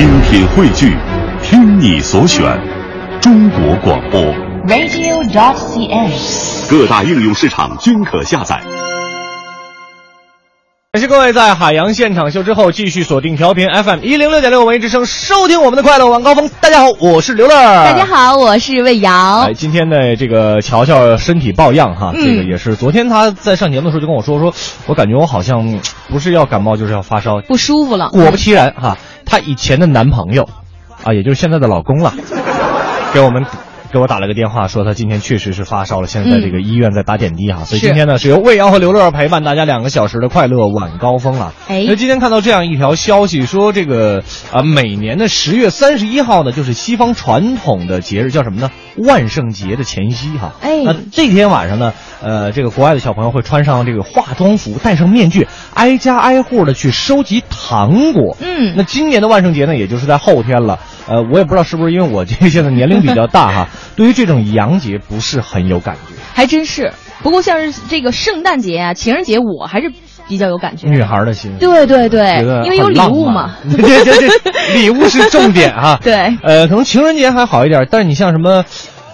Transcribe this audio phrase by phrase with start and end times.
[0.00, 0.96] 精品汇聚，
[1.42, 2.58] 听你所选，
[3.20, 4.18] 中国广播。
[4.66, 6.70] radio.cn。
[6.70, 8.62] 各大应用市场均可下载。
[10.92, 16.50] 感谢各位在海洋现场秀之后继续锁定调频 FM 一零六点六文艺之声，收听我们的快乐晚高峰。
[16.60, 17.54] 大家好，我是刘乐。
[17.54, 18.04] 大家。
[18.04, 19.54] 好，我是魏瑶哎，。
[19.54, 24.52] 今天的这个乔乔身体抱恙哈，嗯这个也是昨天他在上节目的时候就跟我说说，
[24.88, 27.40] 我感觉我好像嗯不是要感冒就是要发烧。
[27.42, 30.48] 不舒服了，果不其然哈，她以前的男朋友，
[31.04, 32.12] 啊，也就是现在的老公了，
[33.14, 33.46] 给我们
[33.92, 41.52] 给我打了个电话，说他今天确实是发烧了，现在在这个医院在打点滴哈，所以今天呢是由魏阳和刘乐陪伴大家两个小时的快乐晚高峰啊。
[41.68, 44.22] 哎那今天看到这样一条消息，说这个
[44.52, 48.70] 啊，每年的十月三十一号呢，就是西方传统的节日，叫什么呢？
[48.96, 50.52] 万圣节的前夕哈。
[50.60, 58.36] 哎那这天晚上呢，呃，这个国外的小朋友会穿上这个化妆服，戴上面具，挨家挨户的去收集糖果。
[58.40, 60.78] 嗯那今年的万圣节呢，也就是在后天了。
[61.10, 66.14] 呃，我也不知道是不是因为我这现在年龄比较大哈， 对于这种洋节不是很有感觉。
[66.32, 66.92] 还真是。
[67.22, 69.92] 不过像是这个圣诞节啊、情人节，我还是
[70.28, 70.88] 比较有感觉。
[70.88, 73.56] 女孩的心，对对对，因为有礼物嘛。
[73.68, 75.98] 对对对，礼物是重点哈。
[76.02, 78.64] 对呃，可能情人节还好一点，但是你像什么，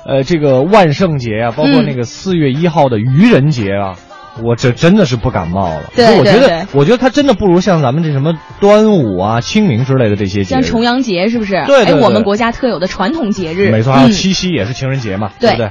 [0.06, 3.96] 呃，这个万圣节啊，包括嗯那个四月一号的愚人节啊。
[4.42, 10.62] 我这真的是不感冒了，对我觉得我觉得它真的不如像咱们这什么端午啊、清明之类的这些节日。
[10.62, 11.62] 像重阳节是不是？
[11.66, 13.70] 对对对哎，我们国家特有的传统节日。
[13.70, 15.70] 没错，还有嗯七夕也是情人节嘛，对不对？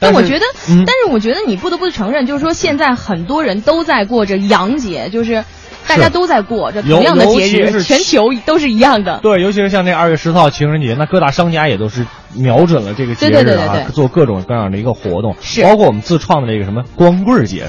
[0.00, 5.44] 但我觉得，嗯但是我觉得你不得不承认，就是说现在很多人都在过着洋节，就是
[5.88, 9.18] 大家都在过这同样的节日，全球都是一样的。
[9.22, 17.66] 对，尤其是像那二月十四号情人节，那各大商家也都是瞄准了这个节日啊，对对对对对做各种各样的一个活动，是包括我们自创的这个什么光棍节，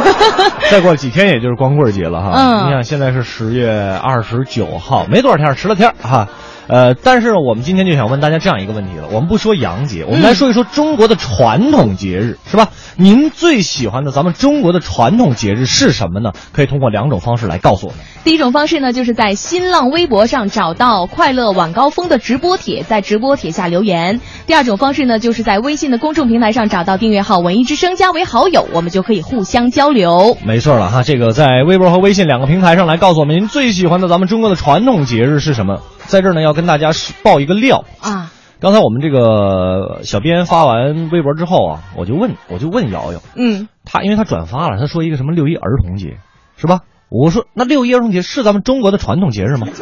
[0.70, 2.32] 再过几天也就是光棍节了哈。
[2.34, 3.70] 嗯你想现在是十月
[4.02, 6.28] 二十九号，没多少天，十来天儿哈。
[6.66, 12.70] 呃，但是我们今天就想问大家这样一个问题了，我们不说洋节，我们来说一说中国的传统节日，是吧？
[12.96, 16.32] 您最喜欢的咱们中国的传统节日是什么呢？
[16.52, 18.00] 可以通过两种方式来告诉我们。
[18.24, 24.20] 第一种方式呢，就是在新浪微博上找到“快乐晚高峰”的直播帖，在直播帖下留言。
[24.46, 30.38] 第二种方式呢，就是在微信的公众平台上找到订阅号“文艺之声”，加为好友，我们就可以互相交流。
[30.46, 35.80] 没错了哈，这个在微博和微信两个平台上来告诉我们您最喜欢的咱们中国的传统节日是什么。
[36.06, 36.90] 在这儿呢，要跟大家
[37.22, 37.84] 报一个料。
[38.00, 46.18] 啊，刚才我们这个小编发完微博之后啊，我就问，我就问瑶瑶，嗯，他因为他转发了，他说一个什么六一儿童节，
[46.56, 46.80] 是吧？
[47.10, 49.66] 我说那六一儿童节是咱们中国的传统节日吗？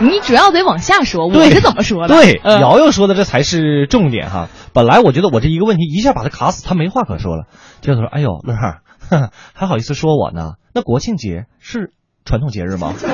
[0.00, 2.14] 你主要得往下说，我对是怎么说的？
[2.16, 4.48] 对，嗯瑶瑶说的这才是重点哈。
[4.72, 7.44] 本来我觉得我这一个问题一下把他卡死，他没话可说了。
[7.82, 8.80] 接着他说：“哎呦，乐儿，
[9.54, 10.54] 还好意思说我呢？
[10.74, 11.92] 那国庆节是
[12.24, 12.94] 传统节日吗？”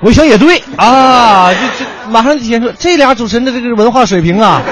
[0.00, 4.62] 我一想也对啊，这这马上就显示这俩主持人的这个文化水平啊，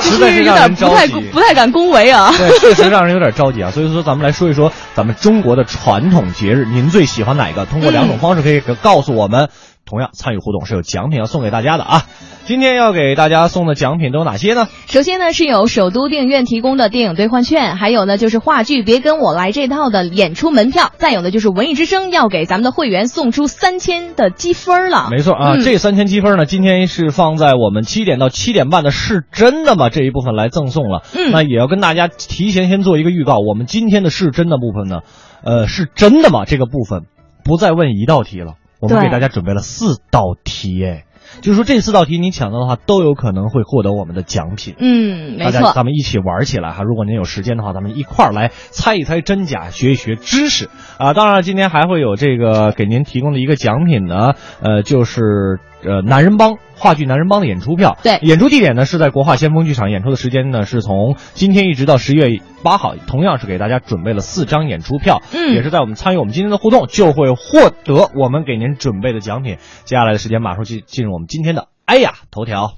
[0.00, 1.06] 实在是有点不太。
[1.06, 2.32] 不太敢恭维啊。
[2.36, 3.70] 对，确实让人有点着急啊。
[3.70, 7.66] 所以说，咱们来说一说咱们中国的传统节日，您最喜欢哪个？
[7.66, 9.50] 通过两种方式可以告诉我们。
[9.86, 12.04] 同样参与互动是有奖品要送给大家的啊！
[12.44, 14.66] 今天要给大家送的奖品都有哪些呢？
[14.88, 25.08] 首先呢，是有首都电影院提供的电影兑换券，还有呢就是话剧《别跟我来这套》的演出门票，再有呢就是文艺之声要给咱们的会员送出三千的积分了。
[25.10, 31.02] 没错啊，嗯这三千积分呢，今天是放在我们七点到七点半的是真的吗这一部分来赠送了。
[31.14, 35.02] 嗯那也要跟大家提前先做一个预告，我们今天的是真的部分呢，
[35.44, 37.02] 呃，是真的吗这个部分
[37.44, 41.04] 不再问一道题了，我们给大家准备了四道题，哎，
[41.40, 44.74] 就是说这四道题您抢到的话，都有可能会获得我们的奖品。
[44.78, 45.72] 嗯，没大家错。
[45.72, 46.82] 咱们一起玩起来哈！
[46.82, 50.68] 如果您有时间的话，咱们一块儿来猜一猜真假，学一学知识
[50.98, 51.14] 啊！
[51.14, 57.96] 当然了，今天还会有这个给您提供的一个奖品呢，呃，就是呃男人帮话剧男人帮的演出票。
[58.02, 69.56] 对演出地点呢是在国画先锋剧场，演出的时间呢是从今天一直到十月八号，同样是给大家准备了四张演出票，嗯也是在我们参与我们今天的互动，就会获得我们给您准备的奖品。
[69.84, 72.74] 接下来的时间，马上进进入我们今天的哎呀头条。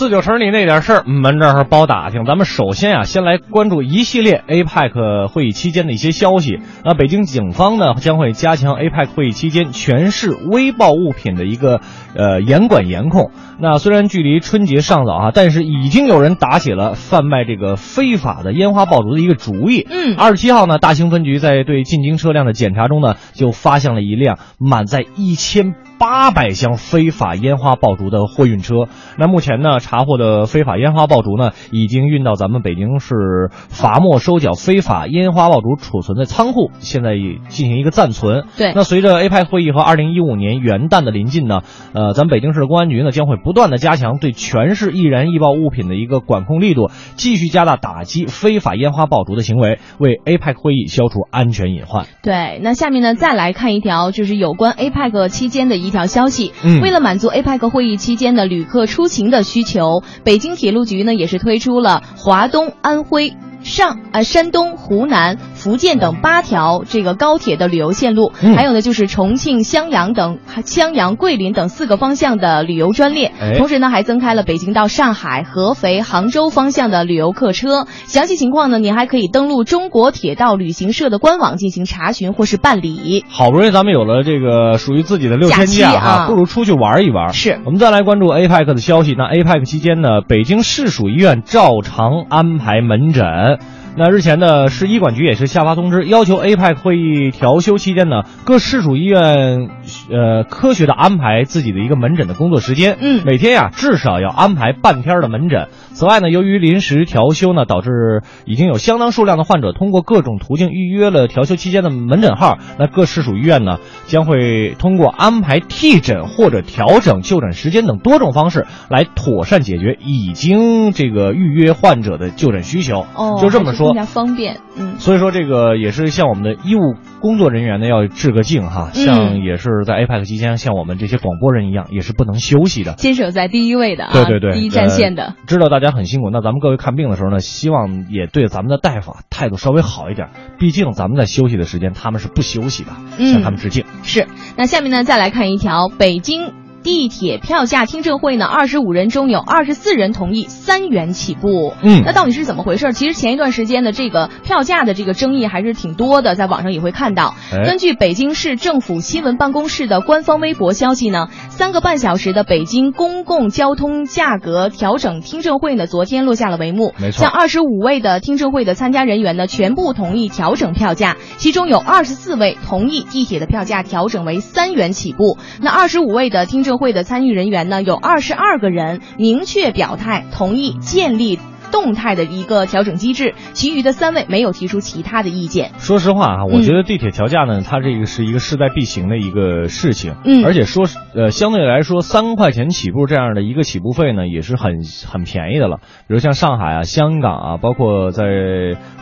[0.00, 2.24] 四九城里那点事儿，门这儿包打听。
[2.24, 6.58] 咱们首先啊，先来关注一系列 APEC 会议期间的一些消息。
[6.86, 11.82] 那北京警方呢，将会加强 APEC 会议期间全市危爆物品的一个
[12.16, 13.30] 呃严管严控。
[13.58, 19.86] 那虽然距离春节尚早啊，但是已经有人打起了贩卖这个非法的烟花爆竹的一个主意。
[19.86, 28.86] 嗯二十七号呢，大兴分局在对进京车辆的检查中呢，就发现了一辆满载一千八百箱非法烟花爆竹的货运车。
[29.18, 37.10] 那目前呢，查获的非法烟花爆竹呢，已经运到咱们北京市罚没收缴非法烟花爆竹储存的仓库，现在
[37.48, 38.46] 进行一个暂存。
[38.56, 41.60] 对，那随着 APEC 会议和二零一五年元旦的临近呢，
[41.92, 52.06] 呃，咱们北京市公安局呢将会不断的加强对全市易燃易爆物品的一个管控力度，继续加大打击非法烟花爆竹的行为，为 APEC 会议消除安全隐患。
[52.22, 56.52] 对，那下面呢再来看一条，就是有关 APEC 期间的一条消息。
[56.64, 63.34] 嗯，为了满足 APEC 会议期间的旅客出行的需求，北京铁路局呢也是推出了华东、安徽。
[63.62, 73.32] 上呃，山东、湖南、福建等八条这个高铁的旅游线路，还有呢就是重庆、襄阳等襄阳、桂林等四个方向的旅游专列。
[73.58, 77.86] 同时呢，还增开了北京到上海、合肥、杭州方向的旅游客车。
[78.06, 83.24] 详细情况呢，您还可以登录中国铁道旅行社的官网进行查询或是办理。
[83.28, 87.32] 好不容易咱们有了这个属于自己的六天假啊，不如出去玩一玩。
[87.32, 89.14] 是我们再来关注 APEC 的消息。
[89.16, 93.49] 那 APEC 期间呢，北京市属医院照常安排门诊。
[93.96, 99.68] 那日前呢，市医管局也是下发通知，要求 APEC 会议调休期间呢，各市属医院，
[100.10, 102.96] 呃，科学的安排自己的一个门诊的工作时间。
[103.00, 105.68] 嗯，每天呀，至少要安排半天的门诊。
[106.00, 112.56] 此外呢，由于临时调休呢，导致已经有相当数量的患者通过各种途径预约了调休期间的门诊号。
[112.78, 113.76] 那各市属医院呢，
[114.06, 123.04] 将会通过安排替诊或者调整就诊时间等多种方式，来妥善解决已经这个预约患者的就诊需求。
[123.14, 123.88] 哦，就这么说。
[123.88, 142.90] 更加方便，嗯，所以说这个也是向我们的医务工作人员呢要致个敬哈，像也是在 APEC 期间，像我们这些广播人一样，也是不能休息的，坚守在第一位的，对对对，第一战线的，知道大家很辛苦，那咱们各位看病的时候呢，希望也对咱们的大夫态度稍微好一点，毕竟咱们在休息的时间，他们是不休息的，
[143.24, 143.84] 向他们致敬。
[144.02, 144.26] 是，
[144.56, 146.52] 那下面呢，再来看一条北京。
[146.82, 151.74] 地铁票价听证会呢，二十五人中有二十四人同意三元起步。
[151.82, 152.94] 嗯，那到底是怎么回事？
[152.94, 157.34] 其实前一段时间的这个票价的这个争议还是挺多的，在网上也会看到。
[157.66, 166.94] 根据北京市政府新闻办公室的官方微博消息呢，三个半小时的北京公共交通价格调整听证会呢，昨天落下了帷幕。
[166.98, 175.36] 没错，像二十五位的听证会的参加人员呢，全部同意调整票价，其中有二十四位同意地铁的票价调整为三元起步。
[175.60, 176.69] 那二十五位的听证。
[176.70, 181.40] 社会的参与人员呢，有二十二个人明确表态同意建立。
[181.70, 185.70] 动态的一个调整机制，其余的三位没有提出其他的意见。
[185.78, 190.14] 说实话啊，我觉得地铁调价呢，它这个是一个势在必行的一个事情。
[190.24, 190.84] 嗯，而且说
[191.14, 195.78] 呃，相对来说，三块钱起步这样的一个起步费呢，也是很很便宜的了。
[196.06, 198.24] 比如像上海啊、香港啊，包括在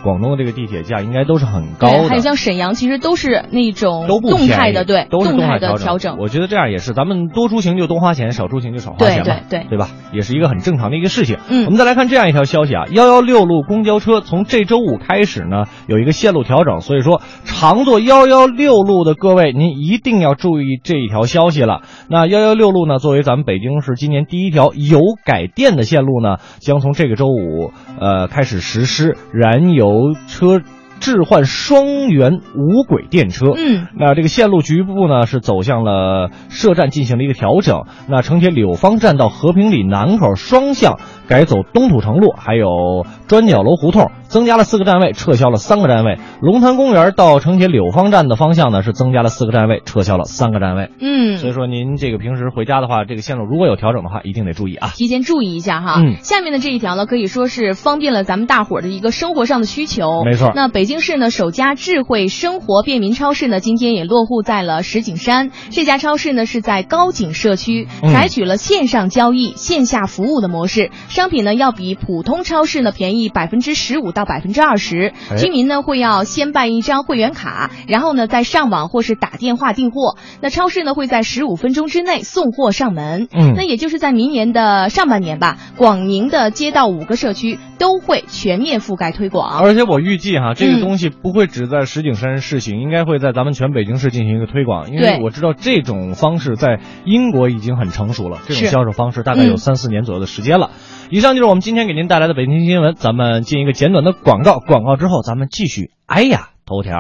[0.03, 2.09] 广东的这个地铁价，应该都是很高的。
[2.09, 6.17] 还有像沈阳，其实都是那种动态的，对，都是动态的调整。
[6.19, 9.89] 我觉得这样也是，咱们多出行就多花钱，少出行就少花钱嘛，对对对吧？
[10.13, 11.39] 也是一个很正常的一个事情。
[11.49, 13.39] 嗯，我们再来看这样一条消消息啊，幺幺六。
[13.49, 21.83] 路公交车从这周五开始呢，有一个线路调整，所以说常坐幺幺六路的各位，您一定要注意这一条消息了。
[22.11, 27.71] 那幺幺六路呢，作为咱们北京市今年第一条油改电的线路呢，将从这个周五
[28.01, 30.61] 呃开始实施燃油车。
[31.01, 37.85] 置换双元无轨电车，嗯，那这个线路局部呢是走向了设站进行了一个调整。
[38.09, 40.99] 那城铁柳芳站到和平里南口双向
[41.29, 46.19] 改走东土城路，还有砖角楼胡同，增加了四个站位，撤销了三个站位。
[46.41, 50.91] 龙潭公园到城铁柳芳站的方向呢是增加了四个站位，撤销了三个站位。
[51.01, 56.01] 嗯，所以说您这个平时回家的话，这个线路如果有调整的话，一定得注意啊，提前注意一下哈。
[56.03, 60.25] 嗯，下面的这一条呢，可以说是方便了咱们大伙儿的一个生活上的需求。
[60.25, 60.88] 没错，那北。
[60.88, 65.51] 北京市呢首家智慧生活便民超市呢，今天也落户在了石景山。
[65.69, 75.13] 这家超市呢是在高井社区，采取了线上交易、线下服务的模式，商品呢要比普通超市呢便宜百分之十五到百分之二十。
[75.37, 80.17] 居民呢会要先办一张会员卡，然后呢再上网或是打电话订货。
[80.41, 83.29] 那超市呢会在十五分钟之内送货上门。
[83.31, 89.61] 嗯，那也就是在明年的上半年吧，广宁的街道五个社区都会全面覆盖推广。
[89.61, 90.78] 而且我预计哈这个。
[90.81, 94.91] 东西不会只在石景山试行，应该会在咱们全北京市进行一个推广。
[94.91, 100.71] 因为我知道这种方式在英国已经很成熟了，这种销售方式大概有三四年左右的时间了。
[101.11, 105.91] 以上就是我们今天给您带来的北京新闻，咱们进一个简短的广告，广告之后咱们继续。
[106.07, 106.97] 哎呀，头条。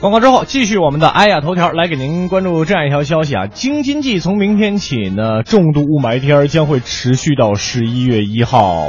[0.00, 8.88] 广告之后，继续我们的哎呀头条，来给您关注这样一条消息啊，京津冀从明天起呢，重度雾霾天将会持续到十一月一号。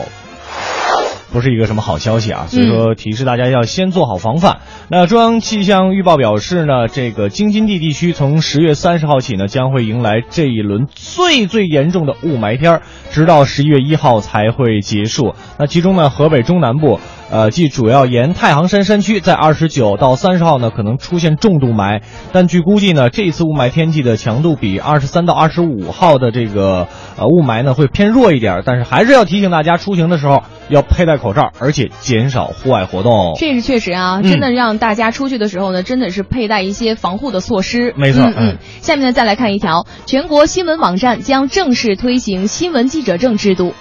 [1.33, 2.45] 不是一个什么好消息啊。
[2.47, 4.59] 所以说提示大家要先做好防范。
[4.87, 15.35] 那中央气象预报表示呢，这个京津冀地区从十月三十号起呢，将会迎来这一轮最最严重的雾霾天儿，直到十一月一号才会结束。
[15.59, 17.01] 那其中呢，河北中南部。
[17.31, 22.01] 呃，即主要沿太行山山区，在二十九到三十号呢，可能出现重度霾。
[22.33, 28.61] 但据估计呢，这一次雾霾天气的强度比二十三到二十五号的这个呃雾霾呢会偏弱一点。
[28.65, 33.33] 但是还是要提醒大家，出行的时候要佩戴口罩，而且减少户外活动。
[33.37, 37.93] 这是确实啊，真的让大家出去的时候呢，真的是佩戴一些防护的措施。
[37.95, 38.57] 没错，嗯。
[38.81, 43.73] 下面呢，再来看一条，全国新闻网站将正式推行新闻记者证制度。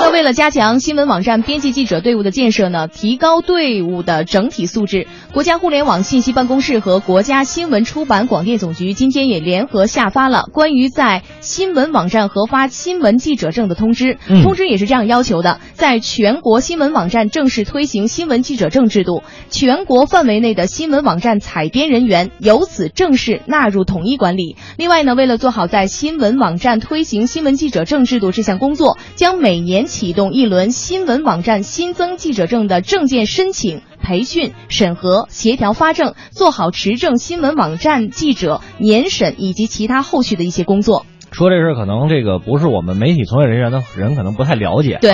[0.00, 14.18] 那为了加强新闻网站编辑记者队伍的建设呢，提高队伍的整体素质，国家互联网信息办公室和国家新闻出版广电总局今天也联合下发了关于在新闻网站核发新闻记者证的通知。
[14.42, 24.56] 通知也是这样要求的：在全国新闻网站正式推行新闻记者证制度，全国范围内的新闻网站采编人员由此正式纳入统一管理。
[24.78, 29.82] 另外呢，为了做好在新闻网站推行新闻记者证制度这项工作，将每年。
[29.92, 41.04] 启动一轮新闻网站新增记者证的证件申请、培训、审核、协调发证，做好持证新闻网站记者年审以及其他后续的一些工作。
[41.30, 44.98] 说这事可能这个不是我们媒体从业人员的人可能不太了解。
[45.00, 45.12] 对，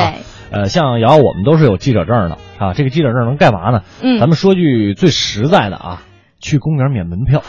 [0.53, 2.73] 呃，像瑶我们都是有记者证的啊。
[2.75, 3.83] 这个记者证能干嘛呢？
[4.01, 6.03] 嗯，咱们说句最实在的啊，
[6.41, 7.43] 去公园免门票。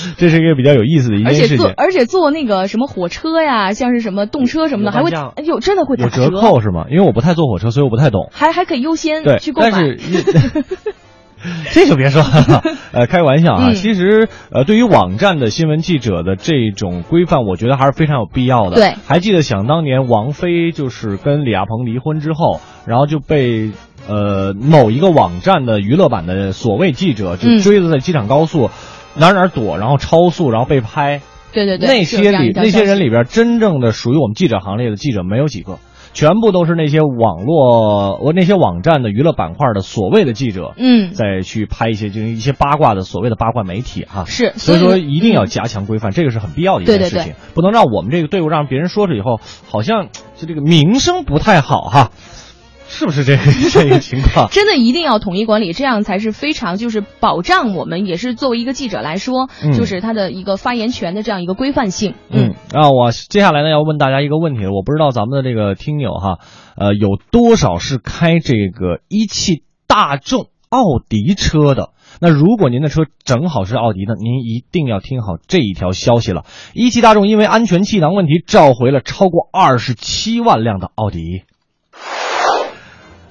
[0.16, 6.86] 这是一个比较有意思的一件事情，而且坐而且坐那个什么火车呀，像是什么动车什么的，还会哎呦真的会有折扣是吗？
[6.90, 8.28] 因为我不太坐火车，所以我不太懂。
[8.32, 9.70] 还还可以优先去购买。
[9.70, 9.98] 但是
[11.72, 12.62] 这就别说了，
[12.92, 13.72] 呃，开个玩笑啊。
[13.72, 18.76] 其实呃，对于网站的新闻记者的这种规范，我觉得还是非常有必要的。
[18.76, 23.72] 对，还记得想当年王菲就是跟李亚鹏离婚之后，然后就被
[24.08, 28.70] 呃某一个网站的娱乐版的所谓记者就追着在机场高速。
[29.16, 31.20] 哪哪躲，然后超速，然后被拍。
[31.52, 35.78] 对对对，那些里那些人里边，真正的属于我们记者行列的记者没有几个，
[36.14, 40.72] 全部都是那些网络我那些网站的娱乐板块的所谓的记者。
[40.78, 44.24] 嗯，再去拍一些就是一些八卦的所谓的八卦媒体哈。
[44.24, 49.38] 是，所以说一定要加强规范，这个是很必要的一件事情，不能让我们这个队伍让别人说出以后，
[49.68, 52.10] 好像就这个名声不太好哈。
[52.92, 53.36] 是不是这
[53.70, 54.50] 这个情况？
[54.50, 62.14] 真的一定要统一管理，这样才是非常就是保障我们，也是作为一个记者来说，就是他的一个发言权的这样一个规范性。
[62.30, 66.38] 嗯啊，我接下来呢要问大家一个问题，我不知道咱们的这个听友哈，
[66.76, 71.90] 呃，有多少是开这个一汽大众奥迪车的？
[72.20, 76.44] 那如果您的车正好是奥迪的，您一定要听好这一条消息了：
[76.74, 81.44] 一汽大众因为安全气囊问题召回了超过二十七万辆的奥迪。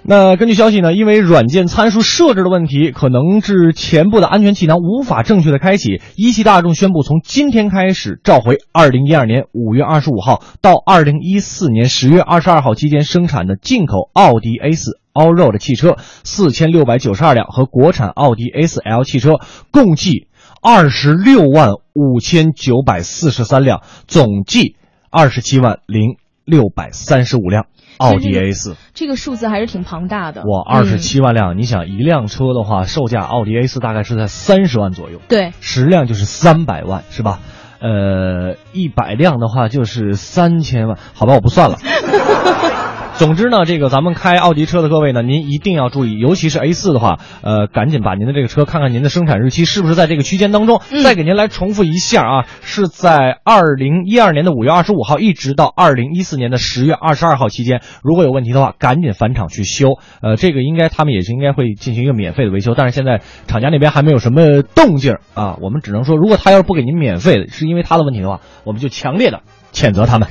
[0.04, 6.02] 那根据消息呢，因为软件参数设置的问题，可能致前部的安全气囊无法正确的开启。
[6.16, 19.36] 一汽大众宣布，从今天开始召回2012年5月25号到2014年10月22号期间生产的进口奥迪 A4 Allroad 汽车4692辆和国产奥迪 A4L 汽车
[19.72, 20.28] 共计
[20.64, 24.76] 26万5943辆，总计
[25.12, 26.16] 27万零
[26.48, 27.68] 635辆。
[27.98, 30.42] 奥迪 A 四，这个数字还是挺庞大的。
[30.42, 35.20] 哇，二十七万辆，你想一辆车的话，售价奥迪 A 四大概是在三十万左右。
[35.28, 37.40] 对，十辆就是三百万，是吧？
[37.80, 40.98] 呃，一百辆的话就是三千万。
[41.14, 41.78] 好吧，我不算了。
[43.22, 50.82] 总之呢，这个咱们开奥迪车的各位呢，您一定要注意，尤其是 A 四的话，呃，赶紧把您的这个车看看您的生产日期是不是在这个区间当中。
[51.04, 60.00] 再给您来重复一下啊，是在二零一二年的五月二十五号一直到二零一四年的十月二十二号期间，如果有问题的话，赶紧返厂去修。
[60.24, 65.60] 呃，这个应该他们也是应该会进行一个免费的维修，但是现在厂家那边还没有什么动静啊。
[65.62, 70.28] 我们只能说，如果他要是不给您免费的，是因为他的问题的话，我们就强烈的谴责他们。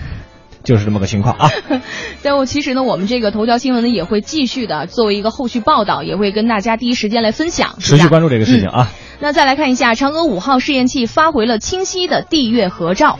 [0.64, 1.50] 就是这么个情况啊。
[2.22, 8.90] 但我其实呢，我们这个头条新闻呢也会继续的作为一个后续报道，也会跟大家第一时间来分享，持续关注这个事情啊。
[9.20, 13.18] 那再来看一下，嫦娥五号试验器发回了清晰的地月合照。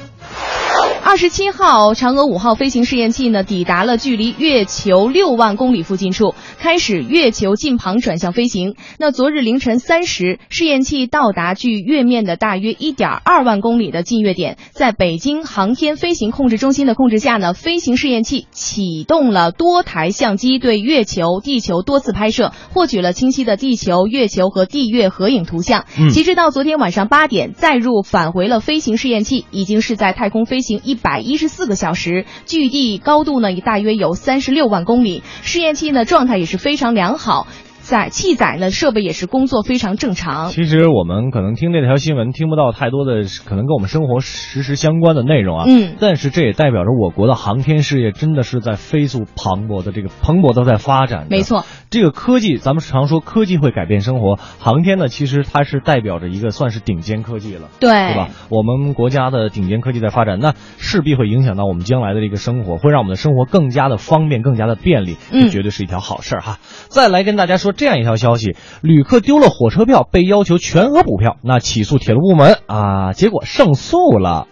[1.03, 8.77] 二十七号，嫦娥五号飞行试验器呢抵达了距离月球六万公里附近处，开始月球近旁转向飞行。
[8.99, 25.87] 那昨日凌晨三时，试验器到达距月面的大约一点二万公里的近月点，在北京航天飞行控制中心的控制下呢，飞行试验器启动了多台相机对月球、地球多次拍摄，获取了清晰的地球、月球和地月合影图像。
[25.99, 31.01] 嗯，截至到昨天晚上八点，载入返回了飞行试验器，已经是在太空飞行一。
[31.03, 37.47] 百一十四个小时，距地高度呢也大约有三十六万公里，试验器呢状态也是非常良好。
[37.91, 40.51] 载气载呢设备也是工作非常正常。
[40.51, 51.27] 其实我们可能听这条新闻听不到太多的可能跟我们生活实时相关的内容啊，嗯，但是这也代表着我国的航天事业真的是在飞速磅礴的这个蓬勃都在发展。
[51.29, 58.29] 没错，这个科技咱们常说科技会改变生活，航天呢其实它是代表着一个算是顶尖科技了，对，对吧？
[58.51, 66.59] 我们国家的顶尖科技在发展，那势必会影响到我们将来的这个生活，会让我们的生活更加的方便，更加的便利，这绝对是一条好事儿哈。
[66.89, 68.57] 再来跟大家说这样一条消息。
[68.83, 74.47] 旅客丢了火车票，被要求全额补票，那起诉铁路部门啊，结果胜诉了。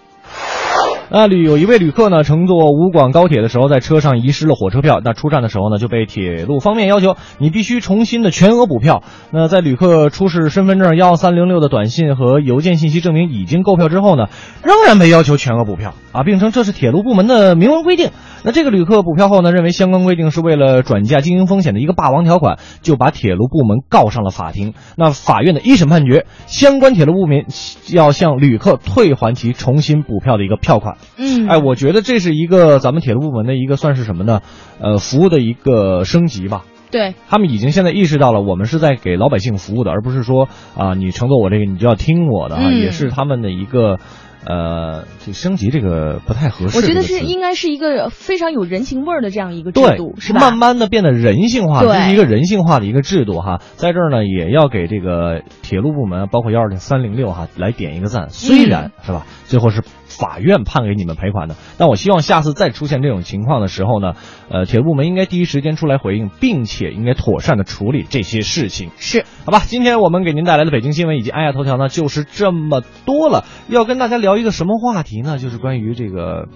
[1.10, 5.00] 那旅有一位旅客呢，乘坐武广高铁的时候，在车上遗失了火车票。
[5.02, 9.02] 那出站的时候呢，就被铁路方面要求你必须重新的全额补票。
[9.30, 14.26] 那在旅客出示身份证幺三零六的短信和邮件信息证明已经购票之后呢，
[14.62, 18.10] 仍然被要求全额补票啊，并称这是铁路部门的明文规定。
[18.44, 24.74] 那这个旅客补票后呢，认为相关规定是为了转嫁经营风险的一个霸王条款，就把铁路部门告上了法庭。
[24.94, 27.46] 那法院的一审判决，相关铁路部门
[27.92, 30.97] 要向旅客退还其重新补票的一个票款。
[31.16, 34.40] 嗯，哎，我觉得这是一个咱们铁路部门的一个算是什么呢？
[34.80, 36.64] 呃，服务的一个升级吧。
[36.90, 43.98] 对他们已经现在意识到了，我们是在给老百姓服务的，而不是说啊，你乘坐我这个你就要听我的啊，也是他们的一个。
[44.46, 46.78] 呃，这升级这个不太合适。
[46.78, 50.40] 我觉得是应该是一个非常有人情味儿的这样一个制度，是吧？
[50.40, 53.60] 慢慢的变得人性化，这是一个人性化的一个制度哈。
[53.74, 58.30] 在这儿呢，也要给这个铁路部门，包括幺二零三零六哈，来点一个赞。
[58.30, 59.82] 虽然是吧，最后是。
[60.18, 64.14] 法院判给你们赔款的，但我希望下次再出现这种情况的时候呢，
[64.50, 68.90] 呃，铁路部门应该第一时间出来回应，并且应该妥善的处理这些事情。
[68.96, 73.44] 是，好吧，今天我们给您带来的北京新闻以及安亚头条呢，就是这么多了。
[73.68, 75.38] 要跟大家聊一个什么话题呢？
[75.38, 76.48] 就是关于这个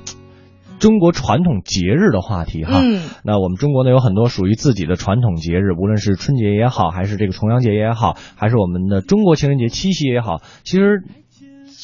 [0.80, 2.80] 中国传统节日的话题哈。
[2.82, 3.02] 嗯。
[3.24, 11.04] 那我们中国呢有很多属于自己的传统节日，无论是春节也好，还是这个重阳节也好，还是我们的中国情人节、七夕也好，其实。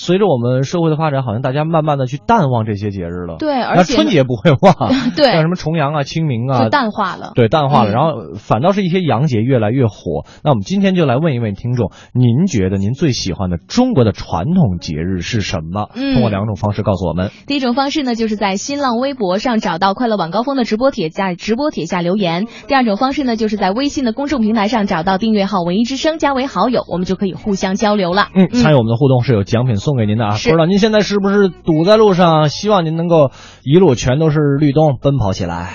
[0.01, 3.35] 随着我们社会的发展，好像大家慢慢的去淡忘这些节日了。
[3.37, 7.33] 对，而且春节不会忘， 对，像什么重阳啊、清明啊，就淡化了。
[7.35, 7.91] 对，淡化了。
[7.91, 10.25] 然后反倒是一些洋节越来越火。
[10.45, 15.89] 那我们今天就来问一问听众，您觉得您最喜欢的中国的传统节日是什么？
[15.95, 17.33] 通过两种方式告诉我们。
[17.49, 22.47] 第一种方式呢，就是在新浪微博上找到快乐晚高峰的直播帖，在直播帖下留言。
[22.69, 28.29] 第二种方式呢，就是在微信的公众平台上找到订阅号“文艺之声”，加为好友，我们就可以互相交流了。
[28.33, 30.33] 嗯，参与我们的互动是有奖品送给您的啊。
[30.33, 30.67] 不知道。
[30.67, 32.49] 您现在是不是堵在路上？
[32.49, 33.31] 希望您能够
[33.63, 35.75] 一路全都是绿灯，奔跑起来。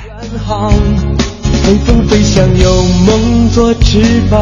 [1.64, 4.38] 随风飞翔，有梦做翅膀，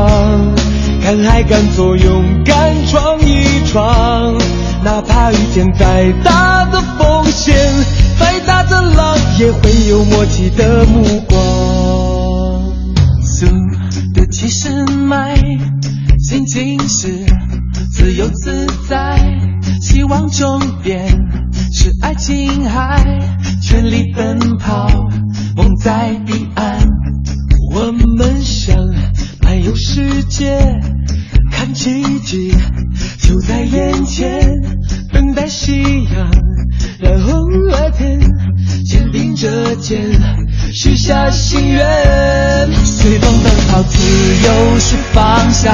[1.03, 4.35] 敢爱敢做，勇敢闯一闯。
[4.83, 7.55] 哪怕遇见再大的风险，
[8.17, 11.39] 再大的浪，也会有默契的目光。
[13.21, 13.45] 速
[14.15, 15.35] 的起身迈，
[16.17, 17.07] 心情是
[17.91, 19.50] 自由自在。
[19.81, 21.11] 希望终点
[21.73, 23.03] 是爱琴海，
[23.63, 24.87] 全力奔跑，
[25.55, 26.87] 梦在彼岸。
[27.73, 28.77] 我们想
[29.41, 30.61] 漫游世界，
[31.51, 32.53] 看奇迹
[33.19, 34.47] 就在眼前，
[35.11, 35.81] 等待夕
[36.13, 36.29] 阳，
[36.99, 38.19] 然后来天，
[38.85, 39.99] 肩并着肩，
[40.71, 41.83] 许下心愿。
[42.85, 43.97] 随风奔跑，自
[44.45, 45.73] 由是方向，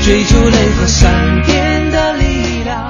[0.00, 1.55] 追逐雷和闪电。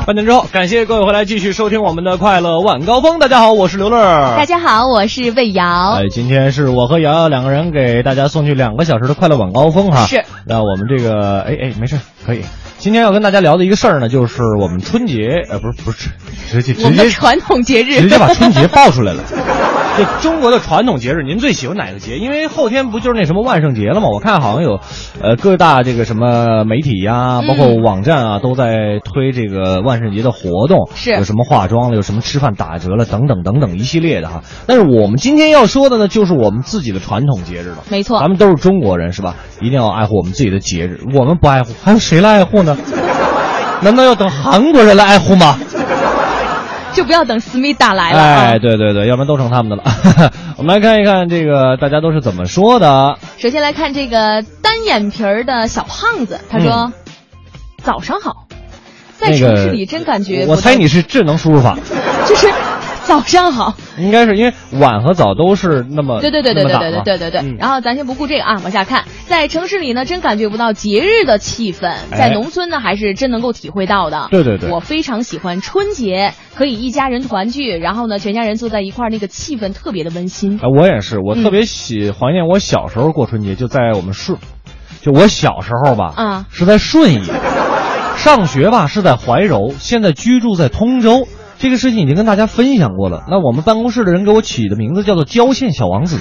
[0.06, 3.18] 半点之后，感谢各位回来继续收听我们的快乐晚高峰。
[3.18, 3.98] 大家好，我是刘乐。
[4.36, 5.98] 大家好，我是魏瑶。
[5.98, 10.06] 哎，今天是我和瑶瑶两个人给大家送去两个小时的快乐晚高峰哈。
[10.06, 10.22] 是。
[10.46, 12.42] 那我们这个，哎哎，没事，可以。
[12.78, 16.08] 今天要跟大家聊的一个事儿呢，就是我们春节，呃，不是不是，
[16.48, 19.24] 直接直接传统节日，直接把春节爆出来了。
[19.96, 22.18] 这中国的传统节日，您最喜欢哪个节？
[22.18, 24.08] 因为后天不就是那什么万圣节了吗？
[24.12, 24.80] 我看好像有，
[25.22, 34.42] 呃，各大这个什么媒体呀，包括网站啊，都在推这个万圣节的活动，是有什么化妆了，有什么吃饭打折了，等等等等一系列的哈。
[34.66, 37.84] 但是我们今天要说的呢，就是我们自己的传统节日了。
[37.88, 39.36] 没错，咱们都是中国人是吧？
[39.60, 41.00] 一定要爱护我们自己的节日。
[41.14, 42.76] 我们不爱护，还有谁来爱护呢？
[43.82, 45.58] 难道要等韩国人来爱护吗？
[46.96, 48.18] 就不要等思密达来了。
[48.18, 49.84] 哎，对对对，要不然都成他们的了。
[50.56, 53.18] 我们来看一看这个大家都是怎么说的。
[53.36, 56.92] 首先来看这个单眼皮儿的小胖子，他说
[57.84, 58.46] ：“早上好，
[59.18, 60.46] 在城市里真感觉……
[60.48, 61.76] 我猜你是智能输入法，
[62.26, 62.48] 就是
[63.06, 63.74] 早上好。
[63.98, 67.40] 应该是因为晚和早都是那么对对对对对对对对对对。
[67.40, 74.28] 嗯然后咱先不顾这个啊，往下看，在城市里呢，真感觉不到节日的气氛；哎在农村呢，还是真能够体会到的。
[74.30, 80.58] 对对对我非常喜欢春节，可以一家人团聚，然后呢，全家人坐在一块儿，那个气氛特别的温馨。
[80.58, 84.38] 啊，我也是，我嗯特别喜怀念我小时候过春节，就在我们顺，
[85.00, 87.22] 就我小时候吧，啊是在顺义，
[88.16, 91.26] 上学吧是在怀柔，现在居住在通州。
[91.58, 93.24] 这个事情已经跟大家分享过了。
[93.28, 96.18] 那我们办公室的人给我起的名字叫做“郊县小王子”，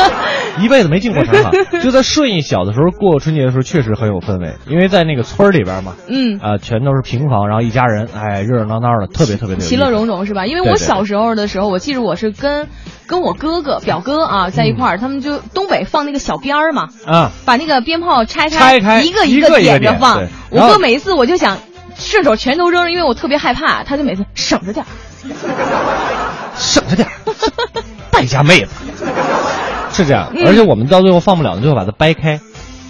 [0.60, 1.50] 一辈子没进过城哈。
[1.82, 6.38] 就在顺义小的时候过春节的时候，确实很有氛围，因为在那个村儿里边嘛，嗯。
[6.40, 10.46] 啊、全都是平房，然后一家人，哎，热热闹闹的，特别特别的其乐融融是吧？
[10.46, 12.68] 因为我小时候的时候，我记得我是跟
[13.06, 17.30] 跟我哥哥、表哥啊在一块儿，他们就东北放那个小鞭儿嘛，啊。
[17.44, 21.58] 把那个鞭炮拆拆开一个一个点点着放我哥每一次我就想
[21.98, 24.88] 顺手全都扔，因为我特别害怕，他就每次省着点儿。
[26.56, 27.12] 省着点儿，
[28.10, 28.70] 败家妹子，
[29.92, 30.30] 是这样。
[30.34, 32.40] 嗯而且我们到最后放不了，最后把它掰开，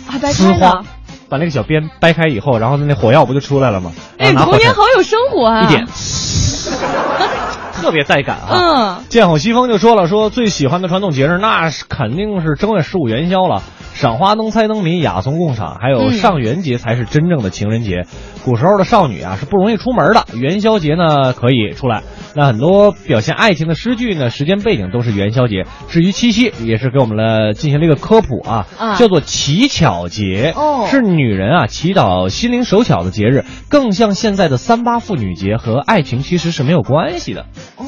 [0.09, 0.85] 啊，掰开了。，
[1.29, 3.92] 把那个小鞭掰开以后，然后那火药不就出来了吗？
[4.19, 5.62] 哎，童年好有生活啊！
[5.62, 5.87] 一点，
[7.75, 8.49] 特别带感啊。
[8.51, 13.62] 嗯，剑吼西风就说了，说最喜欢的传统节日，那是肯定是正月十五元宵了。
[13.97, 18.05] 赏花灯、猜灯谜、雅俗共赏，还有嗯上元节才是真正的情人节。
[18.45, 22.03] 古时候的少女啊是不容易出门的，元宵节呢可以出来。
[22.35, 25.65] 那很多表现爱情的诗句呢，时间背景都是元宵节。
[25.89, 37.47] 至于七夕，也是给我们了进行了一个科普啊，啊叫做乞巧节，哦是女人啊祈祷心灵手巧的节日，更像现在的三八妇女节，和爱情其实是没有关系的。
[37.79, 37.87] 哦，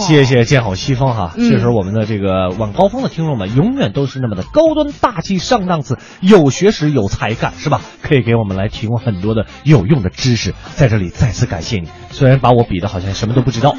[0.00, 7.80] 谢谢建好西风哈，嗯确实我们的这个晚高峰的听众们永远都是那么的高端大气上档次，有学识有才干是吧？
[8.02, 11.88] 可以给我们来提供很多的有用的知识，在这里再次感谢你。
[12.10, 13.74] 虽然把我比的好像什么都不知道，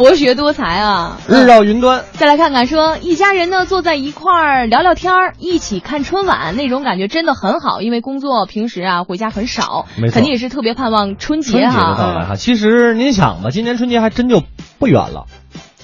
[0.00, 1.18] 博学多才啊！
[1.28, 2.04] 日绕云端。
[2.12, 7.82] 再来看看说，一家人呢坐在一块儿聊聊天儿，一起看春晚，那种感觉真的很好。
[7.82, 12.34] 因为工作平时啊回家很少，肯定也是特别盼望春节春节的到来哈。
[12.34, 14.42] 其实您想吧，今年春节还真就
[14.78, 15.26] 不远了。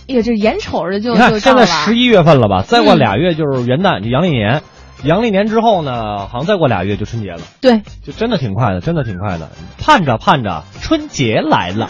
[0.09, 4.63] 哎呀，这眼瞅着就你看现在十一月份了吧，再过嗯俩月就是元旦，就阳历年。
[5.05, 7.41] 阳历年之后呢，好像再过俩月就春节了。
[7.61, 9.51] 对，就真的挺快的，真的挺快的。
[9.79, 11.89] 盼着盼着，春节来了。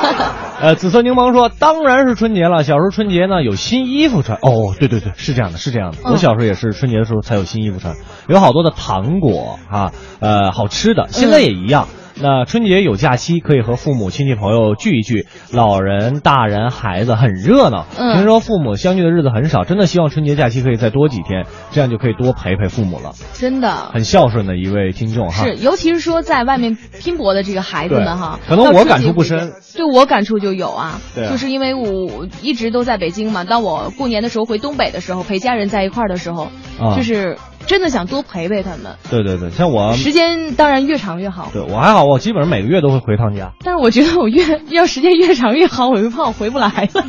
[0.58, 2.64] 呃，紫色柠檬说，当然是春节了。
[2.64, 4.38] 小时候春节呢有新衣服穿。
[4.40, 5.98] 哦，对对对，是这样的，是这样的。
[6.04, 7.94] 嗯我小时候也是春节的时候才有新衣服穿，
[8.28, 11.88] 有好多的糖果啊，呃，好吃的，现在也一样。
[12.20, 17.86] 那春节有假期，可以和父母亲戚朋友聚一聚，老人、大人、孩子很热闹。
[17.98, 18.14] 嗯。
[18.14, 23.12] 听说父母相聚的日子很少，真的希望春节假期可以再多几天，这样就可以多陪陪父母了。
[23.34, 23.70] 真的。
[23.92, 25.44] 很孝顺的一位听众哈。
[25.44, 31.30] 是，尤其是说在外面拼搏的这个孩子们哈，可能我感触不深，对我感触就有啊，对啊。
[31.30, 36.48] 就是因为我一直都在北京嘛，当我过年的时候回东北的时候，陪家人在一块儿的时候，
[36.80, 36.96] 啊。
[36.96, 41.50] 就是真的想多陪陪他们，对对对，像我，时间当然越长越好。
[41.52, 43.52] 对我还好，我基本上每个月都会回趟家。
[43.64, 47.04] 但是我觉得我越要时间越长越好，我就怕我回不来了。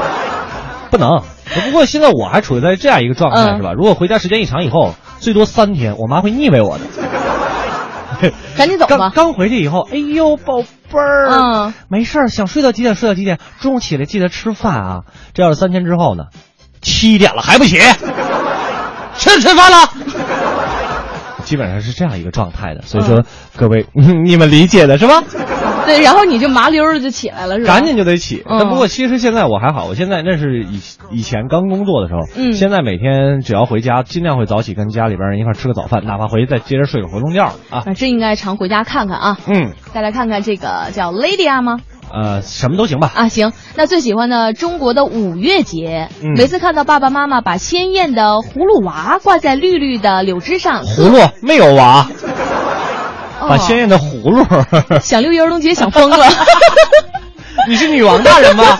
[0.90, 1.22] 不能，
[1.64, 3.72] 不过现在我还处于在这样一个状态，嗯是吧？
[3.74, 6.84] 如果回家时间一长以后，最多三天，我妈会腻歪我的。
[8.56, 15.00] 赶紧走吧刚刚回去以后，哎呦，宝贝儿，嗯，没事儿，想睡到几点睡到几点，中午起来记得吃饭啊。
[15.32, 16.24] 这要是三天之后呢？
[16.82, 17.78] 七点了还不起，
[19.20, 19.76] 吃吃饭了。
[21.44, 23.24] 基本上是这样一个状态的，所以说、
[23.56, 25.22] 各位， 你们理解的是吧？
[25.86, 27.74] 对，然后你就麻溜儿的就起来了，是吧？
[27.74, 28.44] 赶紧就得起。
[28.46, 30.80] 嗯但不过其实现在我还好，我现在那是以
[31.10, 37.54] 以前刚工作的时候，嗯现在每天只要回家，尽量会早起，跟家里边人一块吃个早饭，哪怕回去再接着睡个回笼觉啊。
[37.70, 39.38] 啊，真应该常回家看看啊。
[39.46, 41.80] 嗯，再来看看这个叫 Lady 啊吗？
[42.12, 43.10] 呃，什么都行吧。
[43.14, 52.08] 啊，行，那最喜欢的中国的五月节，嗯每次看到爸爸妈妈把鲜艳的葫芦娃挂在绿绿的柳枝上，葫芦没有娃，
[53.40, 54.44] 哦把鲜艳的葫芦。
[55.00, 56.26] 想六一儿童节想疯了。
[57.68, 58.78] 你是女王大人吗？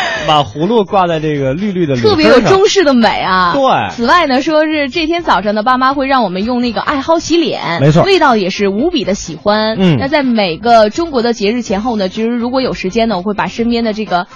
[0.26, 3.52] 把葫芦挂在这个绿绿的特别有中式的美啊！
[3.54, 9.76] 对此外呢，说是这天早上呢，爸妈会让我们用那个艾蒿洗脸，没错味道也是无比的喜欢。
[9.78, 14.26] 嗯那在每个中国的节日前后呢，其实如果有时间呢，我会把身边的这个。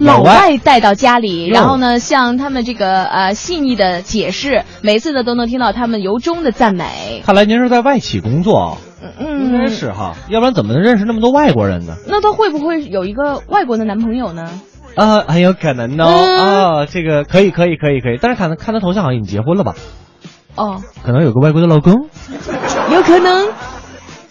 [0.00, 7.20] 老老外外带到家里，然后呢，向他们这个呃细腻的解释，每次呢都能听到他们由衷的赞美。
[7.26, 8.76] 看来您是在外企工作啊，
[9.18, 11.96] 应该嗯，是哈，要不然怎么能认识那么多外国人呢？
[12.06, 14.48] 那他会不会有一个外国的男朋友呢？
[14.96, 16.06] 啊，很有可能哦。
[16.06, 18.18] 嗯啊，这个可以，可以，可以，可以。
[18.20, 19.74] 但是看看他头像好像已经结婚了吧？
[20.56, 22.08] 哦，可能有个外国的老公。
[22.92, 23.48] 有可能。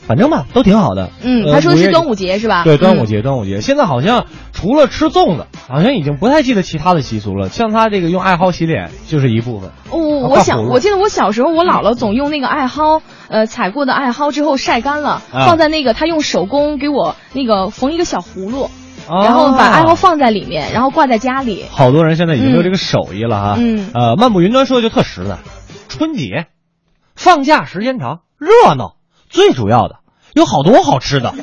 [0.07, 1.09] 反正吧都挺好的。
[1.21, 2.63] 嗯，呃他说的是端午节是吧？
[2.63, 3.05] 对，端午嗯。
[3.05, 3.59] 节，端午节。
[3.59, 7.49] 现在好像除了吃粽子，好像已经不太记得其他的习俗了。
[7.49, 9.71] 像他这个用艾蒿洗脸就是一部分。
[9.91, 18.69] 哦，啊我想，我记得我小时候，我姥姥总用那个艾蒿，呃，采过的艾蒿之后晒干了，啊放在那个，他用手工给我那个缝一个小葫芦，
[19.07, 21.65] 哦然后把艾蒿放在里面，然后挂在家里。
[21.71, 23.55] 好多人现在已经没有这个手艺了哈。
[23.57, 25.37] 嗯呃，漫步云端说的就特实在，
[25.87, 26.47] 春节
[27.15, 28.95] 放假时间长，热闹，
[29.29, 29.95] 最主要的
[30.33, 31.33] 有好多好吃的。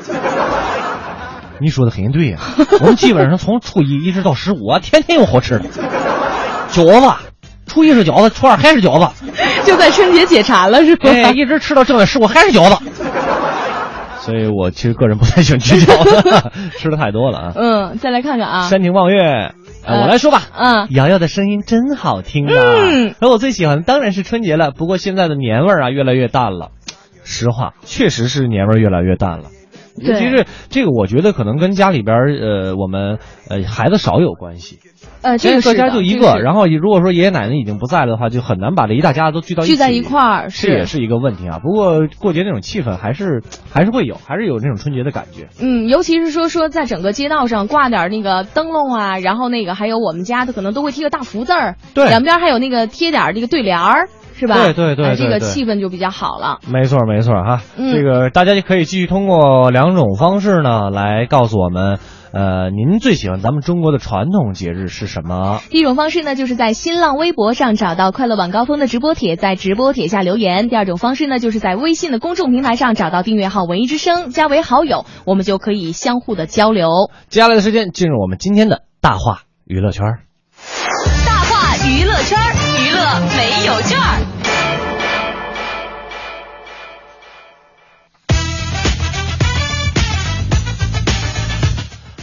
[1.61, 2.39] 你说的很对呀、
[2.81, 5.65] 我们基本上从初一一直到十五啊，天天有好吃的，
[6.69, 7.15] 饺子，
[7.67, 9.33] 初一是饺子，初二还是饺子，
[9.65, 11.09] 就在春节解馋了是吧？
[11.09, 12.85] 哎，一直吃到正月十五还是饺子。
[14.25, 17.53] 所以我其实个人不太喜欢吃饺子， 吃的太多了啊。
[17.55, 19.53] 嗯，再来看看啊，山亭望月，
[19.85, 20.43] 呃，我来说吧。
[20.57, 22.55] 嗯瑶瑶的声音真好听啊！
[22.57, 26.71] 嗯而我最喜欢的当然是春节了，不过现在的年味儿啊越来越淡了。
[27.23, 29.45] 实话，确实是年味儿越来越淡了。
[29.97, 34.79] 对尤其是这个，我觉得可能跟家里边儿呃我们呃孩子少有关系。
[35.23, 39.73] 呃，这个各家就一个，然后如果说爷爷奶奶已经不在了的话，就很难把这一大家子都聚到一起。
[39.73, 41.59] 聚在一块儿这也是一个问题啊。
[41.63, 45.49] 不过过节那种气氛还是还是会有，还是有那种春节的感觉。
[45.61, 54.57] 嗯，尤其是说说在整个街道上挂点那个灯笼啊，然后那个还有我们家的可能都会贴个大福字儿，对两边还有那个贴点儿这个对联儿，是吧？
[54.57, 56.59] 对对对这个气氛就比较好了。
[56.69, 57.63] 没错，没错哈。
[57.77, 61.99] 嗯这个大家就可以继续通过两种方式呢，来告诉我们，
[62.33, 65.61] 呃，您最喜欢咱们中国的传统节日是什么？
[65.71, 76.89] 第一种方式呢，就是在新浪微博上找到快乐晚高峰的直播帖，在直播帖下留言；第二种方式呢，就是在微信的公众平台上找到订阅号“文艺之声”，加为好友，我们就可以相互的交流。
[77.29, 80.19] 接下来的时间进入我们今天的大话娱乐圈。
[81.27, 82.39] 大话娱乐圈，
[82.79, 84.21] 娱乐没有券儿。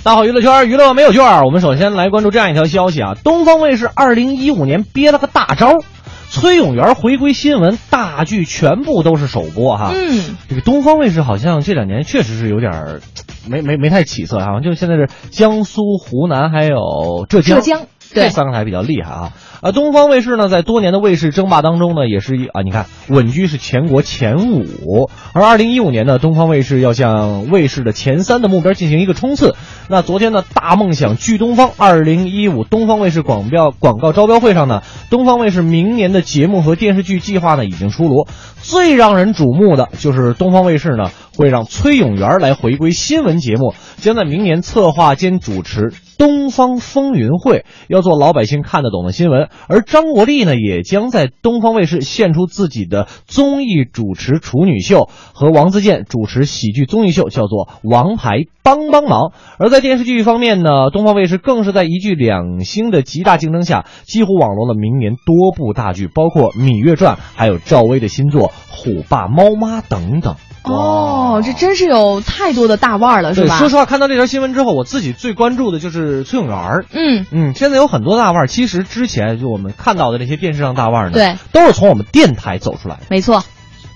[0.04, 1.46] 大好娱乐圈，娱乐没有券儿。
[1.46, 5.84] 我们首先来关注这样一条消息啊，东方卫视二零一五年憋了个大招，
[6.30, 9.92] 崔永元回归新闻，大剧全部都是首播哈。
[9.94, 13.02] 嗯，这个东方卫视好像这两年确实是有点儿
[13.48, 17.82] 没没没太起色，好像就现在是江苏、湖南还有浙江，浙江
[18.14, 19.34] 对这三个台比较厉害啊。
[19.62, 25.12] 啊，东方卫视呢，在多年的卫视争霸当中呢，也是一啊，你看稳居是全国前五。
[25.34, 29.54] 而二零一五年呢，东方卫视要向卫视的前三的目标进行一个冲刺。
[29.88, 38.26] 那昨天呢，大梦想聚东方二零一五东方卫视广标广告招标会上呢，东方卫视明年的节目和电视剧计划呢已经出炉。
[38.63, 45.82] 最让人瞩目的就是东方卫视呢会让崔永元来回归新闻节目，将在明年策划兼主持
[46.17, 49.50] 《东方风云会》，要做老百姓看得懂的新闻。
[49.68, 59.30] 而张国立呢，也将在东方卫视献出自己的综艺主持处女秀，和王自健主持喜剧综艺秀，叫做《王牌帮帮忙》。
[59.58, 70.36] 而在电视剧方面呢，东方卫视更是在一剧两星的极大竞争下，几乎网罗了明年多部大剧，包括《芈月传》，还有赵薇的新作《虎爸猫妈》等等。
[70.63, 73.58] 哦，这真是有太多的大腕儿了，是对，吧？
[73.58, 76.86] 说实话，看到这条新闻之后，我自己最关注的就是崔永元儿。
[76.91, 83.04] 嗯，嗯，现在有很多大腕儿，其实之前就我们看到的这些电视上大腕儿呢，对，都是从我们电台走出来的。
[83.10, 83.43] 没错，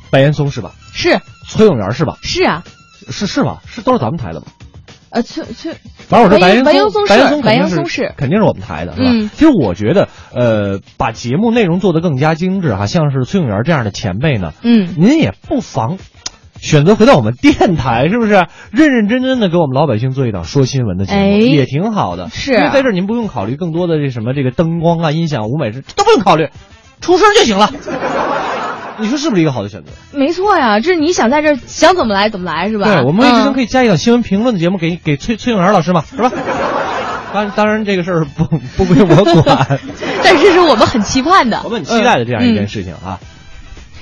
[0.09, 0.71] 白岩松是吧？
[0.93, 2.17] 是崔永元是吧？
[2.23, 2.63] 是啊，
[3.09, 3.61] 是是吧？
[3.67, 4.47] 是都是咱们台的吧？
[5.11, 5.71] 呃，崔崔，
[6.09, 9.05] 反正我说白岩白岩松白岩松肯定白岩松是肯定是我们台的，是吧？
[9.09, 15.97] 嗯其实我觉得，呃，把节目内容做得更加精致哈，像是崔永元这样的前辈呢，嗯，您也不妨
[16.59, 18.47] 选择回到我们电台，是不是？
[18.71, 22.29] 认认真真的给我们老百姓做一档说新闻的节目，哎也挺好的。
[22.29, 26.49] 是因为在这儿您不用考虑更多的这什么这个灯光啊、音响、舞美这都不用考虑，
[27.01, 27.69] 出声就行了。
[28.97, 29.91] 你说是不是一个好的选择？
[30.17, 32.85] 没错呀，这是你想在这儿想怎么来怎么来，是吧？
[32.85, 36.31] 对，我们卫视生可以，加一档新闻评论的节目给给崔崔永元老师嘛，是吧？
[37.33, 38.45] 当当然这个事儿不
[38.77, 39.79] 不归我管，
[40.23, 43.19] 但是是我们很期盼的， 我们很期待的这样一件嗯事情啊。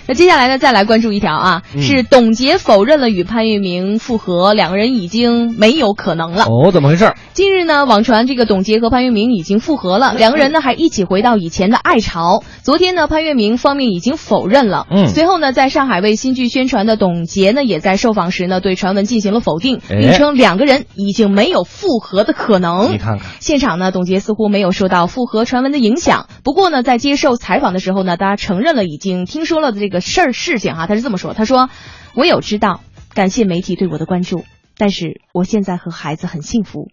[0.08, 6.46] 那接下来呢，再来关注一条啊，嗯是董洁否认了与潘粤明复合，两个人已经没有可能了。
[6.46, 7.14] 哦，怎么回事？
[7.34, 12.44] 近日呢，网传这个董洁和潘粤明已经复合了，两个人呢还一起回到以前的爱巢。
[12.64, 14.88] 昨天呢，潘粤明方面已经否认了。
[14.90, 22.92] 嗯随后呢，在上海为新剧宣传的董洁呢，也在受访时呢对传闻进行了否定，哎并称两个人已经没有复合的可能。
[22.94, 26.28] 你看看，现场呢，董洁似乎没有受到复合传闻的影响。
[26.44, 31.70] 不过呢，在接受采访的时候呢，他承认了已经听说了的这个事儿事情哈，他是这么说，他说
[32.16, 32.82] ：“我有知道，
[33.14, 34.44] 感谢媒体对我的关注，
[34.78, 36.90] 但是我现在和孩子很幸福，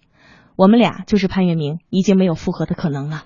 [0.56, 3.24] 我们俩就是潘粤明，已经没有复合的可能了。”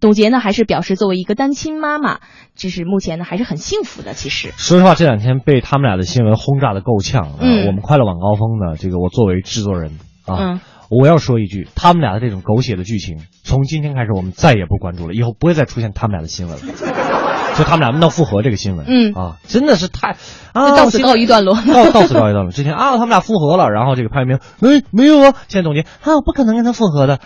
[0.00, 2.18] 董洁呢还是表示，作为一个单亲妈妈，
[2.54, 4.12] 就是目前呢还是很幸福的。
[4.12, 7.36] 其实，说实话，这两天被他们俩的新闻轰炸的够呛。
[7.40, 17.17] 嗯我们快乐晚高峰呢，这个我作为制作人啊，嗯我要说一句，他们俩的这种狗血的剧情，从今天开始我们再也不关注了，以后不会再出现他们俩的新闻了。
[17.58, 20.16] 就他们俩闹复合这个新闻，嗯啊，真的是太
[20.52, 21.54] 啊，到此告一段落。
[21.56, 22.50] 到到此告一段落。
[22.50, 27.18] 之前啊，他们俩复合了，然后这个潘粤明没没有啊，现在总结啊，我不可能跟他复合的，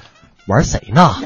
[0.49, 1.15] 玩谁呢？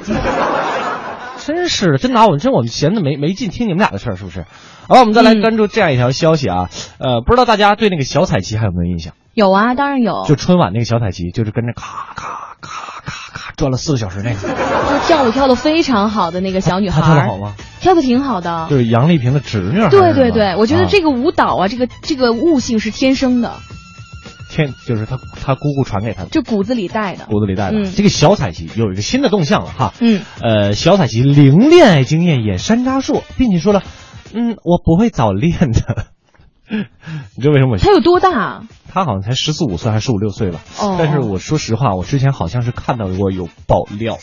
[1.46, 4.44] 真是的，真拿我们真我们闲的没没劲听你们俩的事儿，是不是？
[4.88, 9.14] 好，我们再来嗯关注这样一条消息啊，呃，不知道大家对那个小彩旗还有没有印象？
[9.34, 17.54] 有啊，当然有，就春晚那个小彩旗，就是跟着咔咔咔咔咔转了四个小时那个， 就跳舞跳的非常好的那个小女孩，她跳的好吗？
[17.80, 18.66] 跳的挺好的。
[18.70, 19.88] 就是杨丽萍的侄女。
[19.90, 23.52] 对对对，我觉得啊这个舞蹈啊，这个这个悟性是天生的，
[24.50, 27.26] 天就是她她姑姑传给她的，就骨子里带的。
[27.26, 27.78] 骨子里带的。
[27.78, 33.82] 嗯这个小彩旗有一个新的动向了哈，嗯，呃，小彩旗零恋爱经验演山楂树，并且说了，
[34.34, 36.06] 嗯，我不会早恋的。
[37.36, 37.78] 你知道为什么我？
[37.78, 38.62] 他有多大？
[38.88, 40.60] 他好像才十四五岁还是十五六岁吧。
[40.98, 44.18] 但是我说实话，我之前好像是看到过有爆料。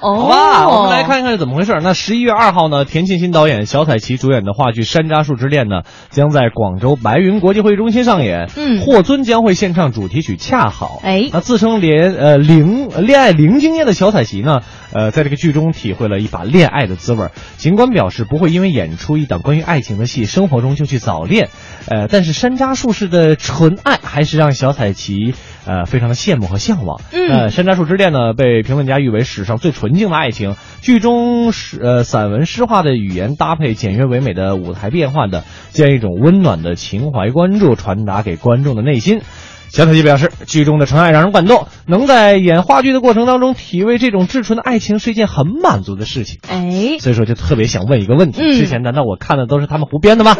[0.00, 1.78] 哦，好吧，我们来看一看是怎么回事。
[1.82, 8.48] 那十一月二号呢，田沁鑫导演、小彩旗主演的话剧《山楂树之恋》呢，将在广州白云国际会议中心上演。
[8.56, 11.00] 嗯霍尊将会献唱主题曲《恰好》。
[11.06, 14.60] 哎那自称连呃零呃恋爱零经验的小彩旗呢，
[14.92, 17.28] 呃，在这个剧中体会了一把恋爱的滋味。
[17.56, 21.48] 尽管表示不会因为演出一档关于爱情的戏，生活中就去早恋，
[21.88, 25.34] 呃，但是山楂树式的纯爱还是让小彩旗
[25.68, 27.00] 呃非常的羡慕和向往。
[27.12, 30.56] 嗯呃，《山楂树之恋》呢，被评论家誉为史上最纯净的爱情。
[30.80, 39.20] 剧中是呃散文诗化的语言搭配简约唯美的舞台变换的，这样一种温暖的情怀关注传达给观众的内心。
[39.68, 46.40] 小彩旗表示，剧中的纯爱让人感动，能在演话剧的过程当中体味这种至纯的爱情是一件很满足的事情。
[46.48, 50.34] 哎，所以说，就特别想问一个问题：嗯之前难道我看的都是他们胡编的吗？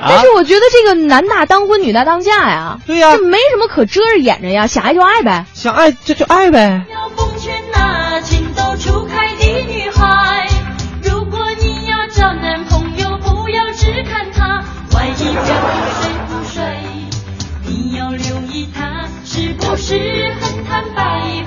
[0.00, 5.44] 啊但是，我觉得这个男大当婚，女大当嫁呀，对呀这没什么可遮着掩着呀，想爱就爱呗。
[5.52, 6.84] 想爱就就爱呗。
[6.90, 10.48] 要奉劝那情窦初开的女孩，
[11.02, 14.96] 如果你要找男朋友，不要只看他不
[16.54, 16.82] 帅，
[17.66, 19.94] 你要留意他是不是
[20.40, 21.39] 很坦白。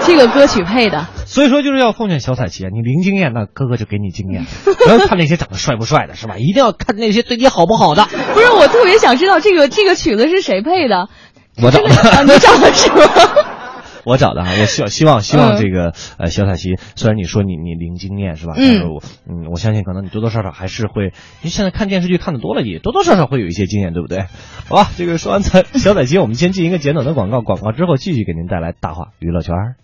[0.00, 6.36] 这个歌曲配的，所以说就是要奉劝小彩旗啊，你零经验，那哥哥就给你经验， 不要看那些长得帅不帅的，是吧？
[6.38, 8.04] 一定要看那些对你好不好的。
[8.34, 11.08] 不是我特别想知道这个这个曲子是谁配的？
[11.62, 13.02] 我找的啊，你找的是吗？
[14.02, 18.54] 我找的哈，我希希望希望嗯这个呃小彩旗，虽然你说你你零经验是吧？
[18.56, 21.10] 嗯但是我嗯，我相信可能你多多少少还是会，因
[21.44, 24.24] 为现在看电视剧看的多了，也多多少少会有一些经验，对不对？
[24.70, 29.76] 好吧，这个说完彩小彩旗，我们先进一个简短的广告，广告之后继续给您带来大话娱乐圈儿。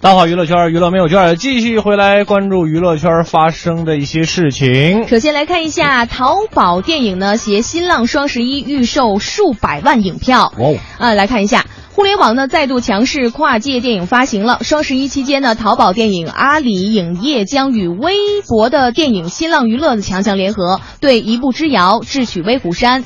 [0.00, 5.08] 大话娱乐圈，娱乐没有圈儿，继续回来关注娱乐圈发生的一些事情。
[5.08, 10.52] 首先来看一下淘宝电影呢，携新浪双十一预售数百万影票。
[10.58, 14.58] 哇哦，啊，来看一下，互联网呢再度强势跨界电影发行了。
[14.62, 18.12] 双十一期间呢，淘宝电影、阿里影业将与微
[18.46, 23.02] 博的电影新浪娱乐的强强联合，对《一步之遥》《智取威虎山》。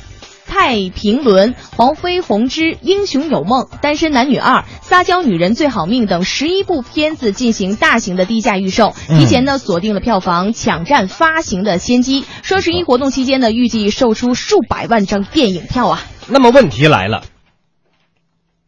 [0.49, 12.25] 太平轮、黄飞鸿之英雄有梦、单身男女二、撒娇女人最好命等十一部片子进行大型的低价预售，提前呢锁定了票房，抢占发行的先机。
[12.41, 16.01] 双十一活动期间呢，预计售出数百万张电影票啊！
[16.27, 17.23] 那么问题来了，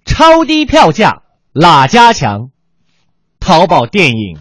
[0.06, 2.52] 超低票价哪家强？
[3.39, 4.38] 淘宝电影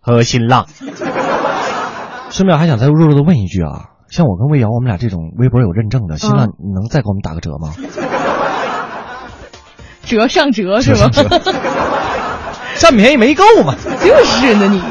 [0.00, 0.66] 和新浪。
[2.30, 7.74] 顺便还想再弱弱的问一句啊，像我跟魏瑶，我们俩这种微博有认证的，新浪你能再给我们打个折吗？
[10.04, 11.08] 折上折是吗？
[12.74, 13.76] 占 便宜没够嘛。
[14.04, 14.80] 就是呢你。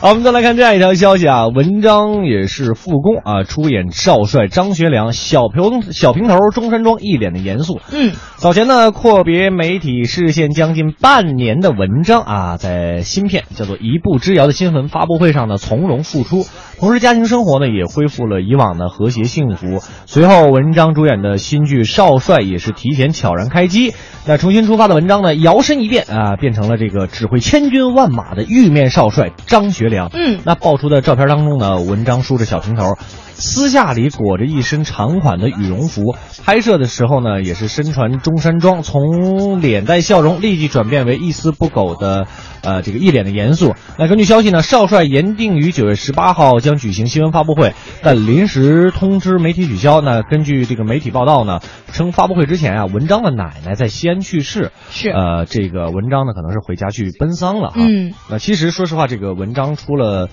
[0.00, 7.80] 好，我们再来看这样一条消息啊，文章也是复工啊，出演少帅张学良，小平小平头中山装，一脸的严肃。
[7.92, 16.46] 嗯，早前呢，阔别媒体视线将近半年的文章啊，在新片叫做《一步之遥》的新闻发布会上呢，从容复出。
[16.80, 19.82] 同时，家庭生活呢也恢复了以往的和谐幸福。
[20.06, 23.92] 随后，文章主演的新剧《少帅》也是提前悄然开机。
[24.26, 30.10] 那重新出发的文章呢，摇身一变啊，变成了这个指挥千军万马的玉面少帅张学良。
[30.14, 32.96] 嗯那爆出的照片当中呢，文章梳着小平头，
[33.40, 42.26] 私下里裹着一身长款的羽绒服，拍摄的时候呢，也是身穿中山装，从脸带笑容立即转变为一丝不苟的，
[42.62, 43.74] 呃，这个一脸的严肃。
[43.98, 47.72] 那根据消息呢，少帅原定于九月十八号将举行新闻发布会，
[48.02, 50.02] 但临时通知媒体取消。
[50.02, 51.60] 那根据这个媒体报道呢，
[51.92, 57.74] 称发布会之前啊，文章的奶奶在西安去世，是呃，这个文章呢可能是回家去奔丧了啊。
[57.76, 60.28] 嗯，那其实说实话，这个文章出了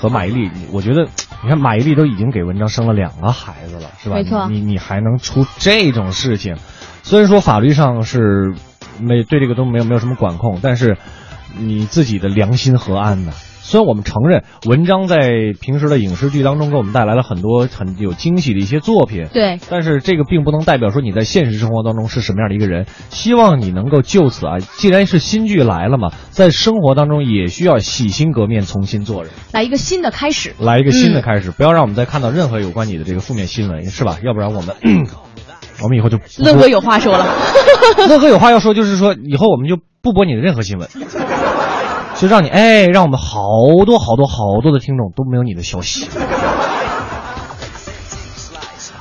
[0.00, 1.08] 和马伊琍，我觉得
[1.42, 4.14] 你看马伊琍都已经给文章生了两个孩子了，是吧？
[4.14, 6.56] 没错你你你还能出这种事情？
[7.02, 8.54] 虽然说法律上是
[9.00, 10.96] 没对这个都没有没有什么管控，但是
[11.56, 13.32] 你自己的良心何安呢？
[13.68, 22.86] 虽然我们承认文章在平时的影视剧当中给我们带来了很多很有惊喜的一些作品，对，但是这个并不能代表说你在现实生活当中是什么样的一个人。
[23.10, 30.54] 希望你能够就此啊，既然是新剧来了嘛，在生活当中也需要洗心革面，重新做人，来一个新的开始。
[30.58, 34.16] 来一个新的开始，不要让我们再看到任何有关你的这个负面新闻，是吧？
[34.24, 34.74] 要不然我们
[35.84, 37.26] 我们以后就乐哥有话说了，
[38.08, 40.88] 乐哥有话要说，就是说以后我们就不播你的任何新闻，
[42.18, 46.08] 就让你哎，让我们好多好多好多的听众都没有你的消息。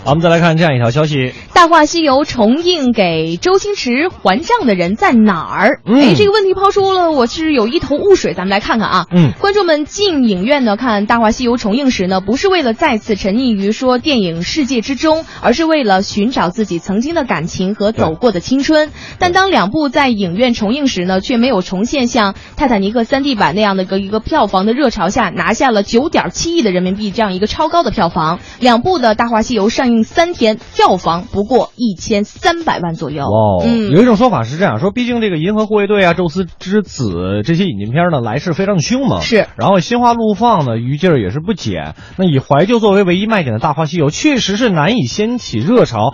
[0.08, 1.16] 好，我们再来看这样一条消息。
[1.54, 5.82] 《大话西游》重映给周星驰还账的人在哪儿？
[5.86, 8.34] 嗯哎，这个问题抛出了，我是有一头雾水。
[8.34, 18.92] 咱们来看看啊，嗯观众们进影院呢看《大话西游》重映时呢，不是为了再次沉溺于说电影世界之中，而是为了寻找自己曾经的感情和走过的青春。
[19.20, 28.40] 但当两部在影院重映时呢，却没有重现像《泰坦尼克》3D 版那样的一个一个票房的热潮下，拿下了9.7亿的人民币这样一个超高的票房。
[28.62, 33.26] 两部的《大话西游》上映三天，票房不过一千三百万左右。
[33.26, 37.10] 哦，嗯有一种说法是这样说，毕竟这个《银河护卫队》啊、《宙斯之子》
[37.44, 39.22] 这些引进片呢，来势非常凶猛。
[39.22, 41.96] 是然后心花怒放呢，余劲儿也是不减。
[42.18, 46.14] 那以怀旧作为唯一卖点的《大话西游》，确实是难以掀起热潮。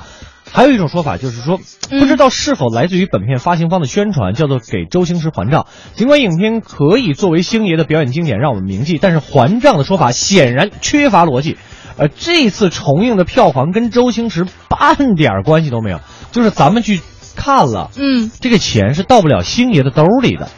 [0.52, 1.60] 还有一种说法就是说，
[1.90, 5.66] 嗯不知道是否来自于本片发行方的宣传，叫做给周星驰还账。
[5.96, 11.58] 尽管影片可以作为星爷的表演经典让我们铭记，但是还账的说法显然缺乏逻辑。
[11.98, 16.00] 呃，这次重映的票房跟周星驰半点儿关系都没有，
[16.32, 17.02] 就是咱们去
[17.36, 20.50] 看了，嗯，这个钱是到不了星爷的兜里的，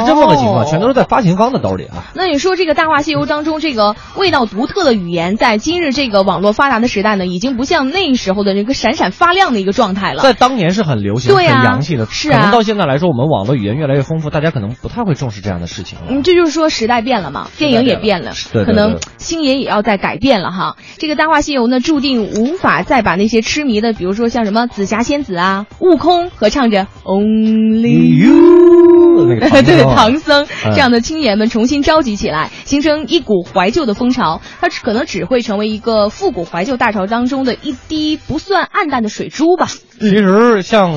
[0.00, 2.10] 是这么个情况，哦全都是在发行方的兜里啊。
[2.14, 10.22] 那你说这个《大话西游》当中这个味道独特的语言，在今日这个网络发达的时代呢，已经不像那时候的那个闪闪发亮的一个状态了。
[10.22, 16.04] 在当年是很流行、对啊很洋气的，是啊可能到现在来说，我们网络语言越来越丰富，大家可能不太会重视这样的事情了。
[16.08, 20.76] 嗯，这就是说时代变了嘛，电影也变了，对对可能星爷也要在改变了哈。
[20.98, 34.40] 这个《大话西游》呢，注定无法再把那些痴迷的，比如说像什么紫霞仙子啊、悟空合唱着 Only You 那个唐 唐僧嗯这样的青年们重新召集起来，形成一股怀旧的风潮。
[34.60, 39.66] 它可能只会成为一个复古怀旧大潮当中的一滴不算暗淡的水珠吧。
[39.66, 40.92] 其实像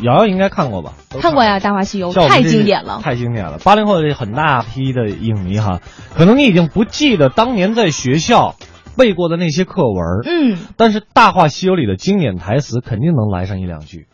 [0.00, 0.94] 瑶瑶应该看过吧？
[1.20, 3.00] 看过呀，《大话西游太经典了。
[3.02, 3.58] 太经典了。
[3.62, 5.80] 八零后的很大批的影迷哈，
[6.14, 8.56] 可能你已经不记得当年在学校
[8.96, 14.06] 背过的那些课文，嗯，但是《大话西游》里的经典台词肯定能来上一两句。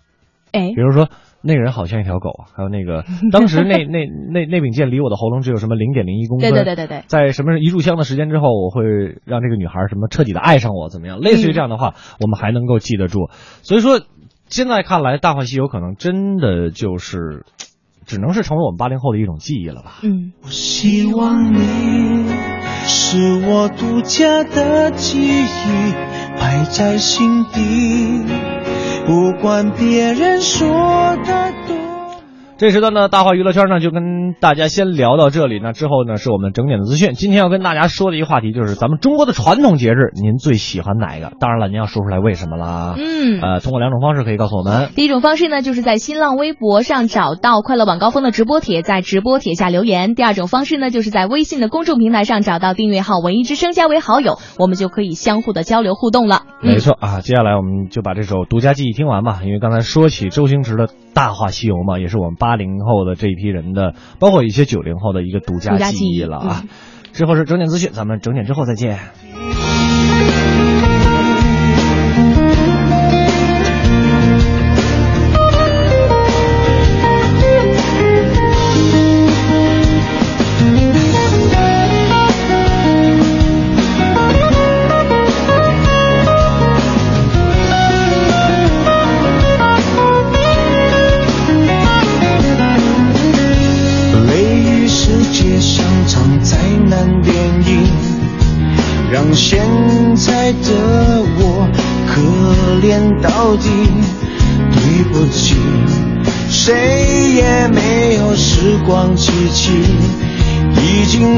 [0.50, 1.08] 哎比，如说
[1.42, 8.82] 那个人好像一条狗啊，还有那个 当时那那那那柄剑离我的喉咙只有什么零点零一公分，对对对对对，在什么一炷香的时间之后，我会
[9.24, 11.20] 让这个女孩什么彻底的爱上我，怎么样？
[11.20, 13.28] 类似于这样的话，我们还能够记得住。
[13.62, 14.00] 所以说，
[14.48, 17.44] 现在看来，《大话西游》可能真的就是，
[18.06, 20.00] 只能是成为我们八零后的一种记忆了吧。
[20.02, 20.32] 嗯。
[20.42, 22.26] 我希望你
[22.84, 25.92] 是我独家的记忆，
[26.40, 28.24] 摆在心底，
[29.08, 31.87] 不管别人说的多。
[32.58, 35.60] 这时段呢，大话娱乐圈呢就跟大家先聊到这里。
[35.62, 37.12] 那之后呢，是我们整点的资讯。
[37.12, 41.30] 今天要跟大家说的一个话题就是咱们中国的传统节日，您最喜欢哪一个？
[41.38, 42.96] 当然了，您要说出来为什么啦。
[42.98, 44.90] 嗯呃，通过两种方式可以告诉我们。
[44.96, 50.16] 第一种方式呢，就是在新浪微博上找到快乐晚高峰的直播帖，在直播帖下留言。
[50.16, 56.42] 第二种方式呢，就是在微信的公众平台上找到订阅号“文艺之声”，加为好友，我们就可以相互的交流互动了。
[56.60, 59.42] 嗯没错啊，接下来我们就把这首独家记忆听完吧。
[59.44, 66.60] 因为刚才说起周星驰的《大话西游》嘛，也是我们八零后的这一批人的，包括一些九零后的一个独家记记忆了啊。
[66.62, 66.68] 嗯
[67.10, 68.98] 之后是整点资讯，咱们整点之后再见。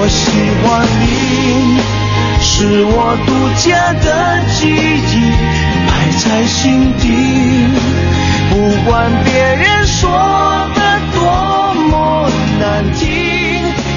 [0.00, 0.30] 我喜
[0.62, 1.76] 欢你，
[2.40, 5.32] 是我独家的记忆，
[5.88, 7.08] 摆在心底，
[8.48, 10.08] 不管别人说
[10.76, 12.30] 的多么
[12.60, 13.08] 难听，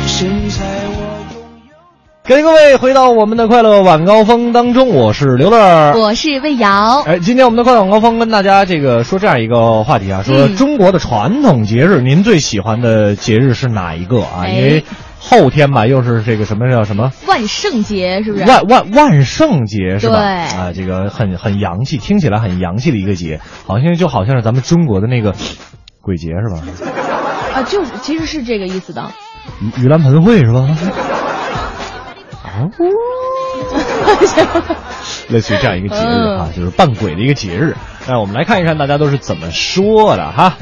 [0.07, 0.97] 现在我
[1.35, 1.77] 拥有。
[2.23, 5.93] 感谢各位回到我们的快乐晚高峰当中，我是刘乐。
[5.95, 7.03] 我是魏瑶。
[7.05, 14.45] 哎，今天我们的快乐晚高峰跟大家这个说这样一个话题啊，说嗯中国的传统节日，您最喜欢的节日是哪一个啊？
[14.45, 14.83] 哎因为
[15.23, 18.43] 后天吧，又是这个什么叫什么万圣节是不是？
[18.45, 20.15] 万万万圣节是吧？
[20.15, 20.25] 对
[20.57, 25.35] 啊，这个很很洋气，听起来很洋气的一个节，好像就好像是咱们中国的那个
[26.01, 26.59] 鬼节是吧？
[27.53, 29.11] 啊，就是其实是这个意思的。
[29.77, 30.61] 盂盂兰盆会是吧？
[32.43, 32.89] 啊呜，
[35.29, 37.75] 类似于这样一个节日哈、嗯就是扮鬼的一个节日。
[38.07, 40.57] 那我们来看一看大家都是怎么说的哈。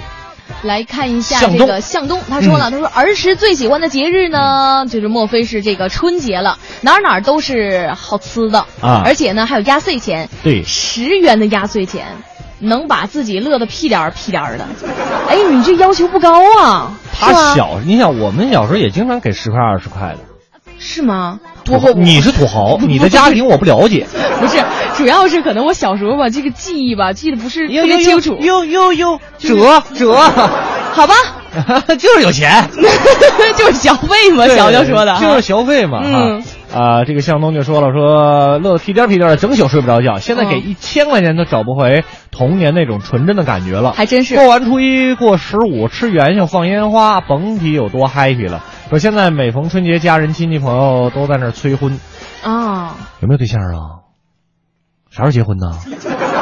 [0.64, 12.06] 来看一下这个向东，他说了，他说儿时最喜欢的节日呢，就是莫非是这个春节了，哪儿哪儿都是好吃的啊而且呢还有压岁钱，对十元的压岁钱，
[12.60, 14.66] 能把自己乐得屁颠儿屁颠儿的。
[15.30, 16.98] 哎，你这要求不高啊？
[17.20, 20.20] 他小，你想我们小时候也经常给十块二十块的。
[20.82, 21.40] 是吗？
[21.66, 24.08] 土我我你是土豪，你的家庭我不了解。
[24.40, 24.64] 不是，
[25.00, 28.38] 主要是可能我小时候吧，这个记忆吧，记得不是特别清楚。
[28.42, 30.14] 哟哟哟，折折，
[30.94, 31.14] 好吧，
[31.98, 32.70] 就是有钱。
[33.58, 36.02] 就是消费嘛，对小小说的，就是消费嘛。
[36.04, 40.20] 嗯哈啊，这个向东就说了，说乐得屁颠屁颠的，整宿睡不着觉。
[40.20, 43.94] 现在给嗯一千块钱都找不回童年那种纯真的感觉了。
[43.94, 48.64] 还真是过完初一，过十五，吃元宵，放烟花，甭提有多 happy 了。
[48.90, 52.00] 说现在每逢春节，家人亲戚朋友都在那儿催婚，
[52.44, 52.96] 啊。
[53.22, 53.99] 有没有对象啊？
[55.20, 55.78] 啥时候结婚呢？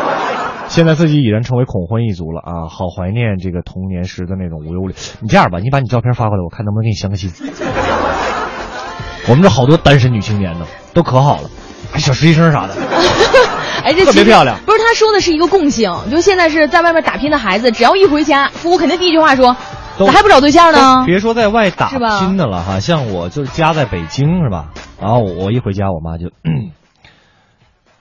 [0.70, 2.70] 现在自己已然成为恐婚一族了啊！
[2.70, 4.94] 好怀念这个童年时的那种无忧无虑。
[5.22, 7.32] 你这样吧，你把你照片发过来，我看能不能给你相个亲。
[9.28, 11.50] 我们这好多单身女青年呢，都可好了，
[11.92, 12.76] 还小实习生啥的。
[13.84, 19.56] 哎，这特别漂亮不是他说的是一个共性，就现在是在外面打拼的孩子，只要一回家，父母肯定第一句话说
[19.98, 21.88] ：“都咋还不找对象呢别说在外打
[22.20, 24.68] 拼的了哈，像我就是家在北京是吧？
[25.02, 26.28] 然后我我一回家，我妈就，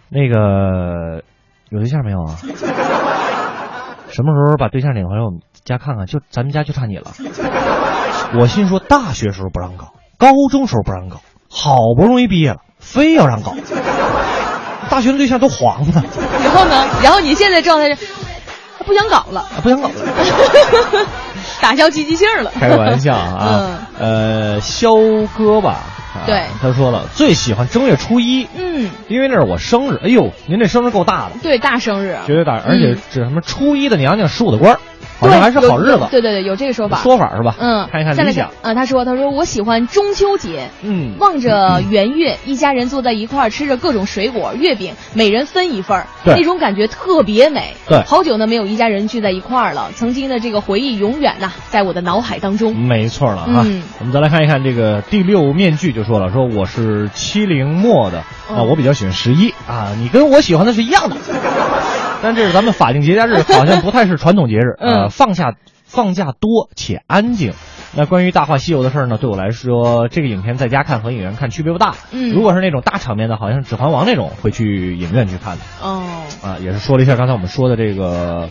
[0.08, 1.22] 那个
[1.70, 2.36] 有对象没有啊？
[4.08, 6.06] 什么时候把对象领回来我们家看看？
[6.06, 7.12] 就咱们家就差你了。
[8.38, 13.54] 我心说，大学时候不让搞，高中时候不让搞，好不容易毕业了，非要让搞。
[14.88, 16.02] 大学的对象都黄了，？”
[16.42, 18.06] 然后呢，然后你现在状态是
[18.84, 19.94] 不想搞了，啊不想搞了。
[21.60, 22.50] 打消积极性了。
[22.54, 24.90] 开个玩笑啊， 呃，肖
[25.36, 26.42] 哥吧，啊对。
[26.62, 30.00] 他说了最喜欢正月初一，嗯，因为那是我生日。
[30.02, 32.98] 哎呦，您这生日够大的，对，大生日，绝对大，而且嗯。
[33.12, 34.80] 这什么初一的娘娘十五的官儿，
[35.18, 36.06] 好对像还是好日子。
[36.10, 36.98] 对对对，有这个说法。
[36.98, 37.54] 说法是吧？
[37.58, 38.50] 嗯，看一看理想。
[38.62, 47.74] 啊，他说他说我喜欢中秋节，嗯，望着圆月，一家人坐在一块儿，吃着各种水果、月饼，每人分一份儿，对那种感觉特别美。
[47.88, 52.76] 对好久呢没有一家人聚在一块儿了，曾经的这个回忆永远呐在我的脑海当中。
[52.76, 53.62] 没错了啊。
[53.64, 61.16] 嗯我们再来看一看这个第六面具，就说了，说我是七零末的，啊，哦我比较喜欢十一啊，你跟我喜欢的是一样的。
[62.22, 65.54] 但这是咱们法定节假日，好像不太是传统节日，呃，嗯放下
[65.84, 67.52] 放假多且安静。
[67.94, 71.94] 那关于《大话西游》的事儿呢，对我来说，这个影片在家看和影院看区别不大。
[72.10, 75.62] 嗯如果是那种大场面的，好像《指环王》那种，会去影院去看的。
[75.82, 76.02] 哦，
[76.42, 78.50] 啊，也是说了一下刚才我们说的这个，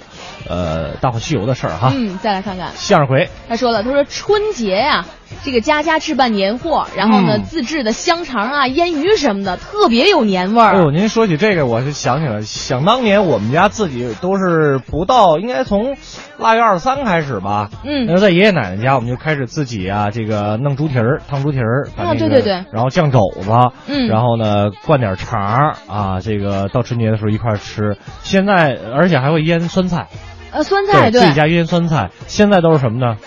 [0.49, 1.91] 呃，《大话西游》的事儿哈。
[1.93, 5.05] 嗯，再来看看，向日葵，他说了，他说春节呀、
[5.43, 10.73] 这个家家置办年货，然后呢、嗯自制的香肠啊、腌鱼什么的，特别有年味儿。
[10.73, 15.95] 哎呦，您说起这个，我就想起来，想当年我们家自己都是不到，应该从
[16.38, 17.69] 腊月二十三开始吧。
[17.84, 23.49] 嗯那在爷爷奶奶家，我们就开始自己啊，这个弄猪蹄儿、烫猪蹄儿，啊那个对对对然后酱肘子，
[23.88, 27.97] 嗯然后呢灌点肠儿啊，这个到春节的时候一块儿吃。
[28.21, 30.07] 现在而且还会腌酸菜，
[30.51, 32.09] 呃，酸菜对自己家腌酸菜。
[32.28, 33.17] 现在都是什么呢？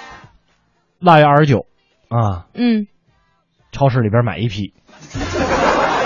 [1.01, 1.66] 腊月二十九
[2.09, 2.86] 啊，嗯。
[3.70, 4.72] 超市里边买一批。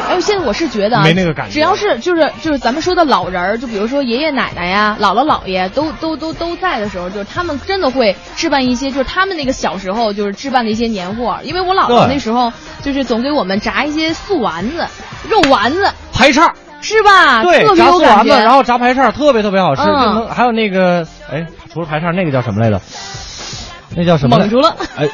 [0.09, 11.39] 哎，现在我是觉得啊，没那个感觉只要是就是就是咱们说的老人儿，就比如说爷爷奶奶呀、姥姥姥爷都都都都在的时候，就是他们真的会置办一些，就是他们那个小时候就是置办的一些年货。
[11.45, 14.87] 因为我姥姥那时候就是总给我们炸一些素丸子、
[15.31, 17.45] 肉丸子，排叉，是吧？
[17.45, 18.25] 对，特别炸有感觉。
[18.25, 19.83] 素丸子，然后炸排叉，特别特别好吃。
[20.29, 22.81] 还有那个，哎，除了排叉，那个叫什么来着？
[23.97, 24.45] 那叫什么来？
[24.47, 24.77] 蒙住了。
[24.97, 25.09] 哎，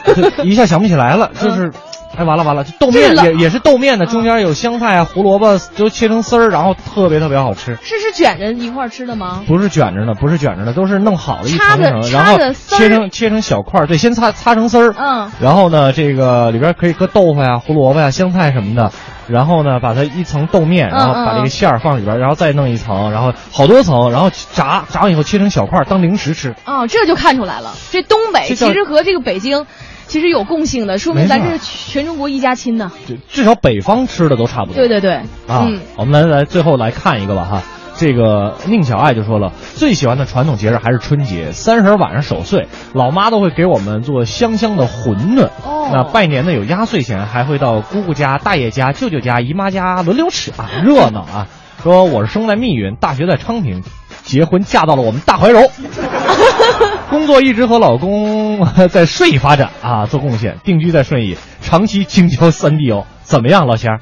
[0.44, 1.70] 一下想不起来了，就是。
[2.16, 7.76] 哎，完了完了，这豆面也也是豆面的，中间有香菜啊、胡萝卜，都切成丝儿，然后特别特别好吃。
[7.82, 9.42] 是是卷着一块儿吃的吗？
[9.46, 18.90] 不是卷着的，不是卷着的，都是弄好了一层一层层，然后切成切成小块儿，对，先擦擦成丝儿，嗯，然后呢，这个里边可以搁豆腐呀、胡萝卜呀、香菜什么的，
[19.28, 26.54] 然后呢，把它一层豆面，然后把这个馅儿放里边，然后再弄一层，然后好多层，然后炸，炸完以后切成小块儿当零食吃。
[26.64, 29.66] 哦，这就看出来了，这东北其实和这个北京
[30.08, 32.90] 其实有共性的，说明咱这是全中国一家亲呢。
[33.06, 34.74] 就至少北方吃的都差不多。
[34.74, 35.80] 对对对，啊，嗯。
[35.96, 37.62] 我们来来最后来看一个吧哈。
[37.94, 45.48] 这个宁小爱就说了，最喜欢的传统节日还是春节，三十晚上守岁，老妈都会给我们做香香的馄饨。
[45.64, 51.46] 哦那拜年呢有压岁钱，还会到姑姑家、大爷家、舅舅家、姨妈家轮流吃啊，热闹啊。
[51.82, 53.82] 说我是生在密云，大学在昌平，
[54.22, 55.60] 结婚嫁到了我们大怀柔，
[57.10, 63.06] 工作一直和老公 在顺义发展啊做贡献，定居在顺义，长期京郊三地哦。
[63.22, 64.00] 怎么样，老乡儿？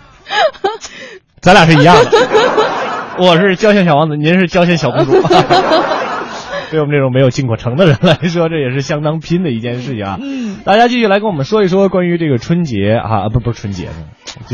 [1.41, 2.11] 咱俩是一样的，
[3.19, 5.13] 我是郊县小王子，您是郊县小公主。
[6.71, 10.19] 对我们这种没有进过城的人来说，这也是相当拼的一件事情啊。
[10.21, 13.89] 嗯，大家继续来跟我们说一说关于这个春节啊，不不是春节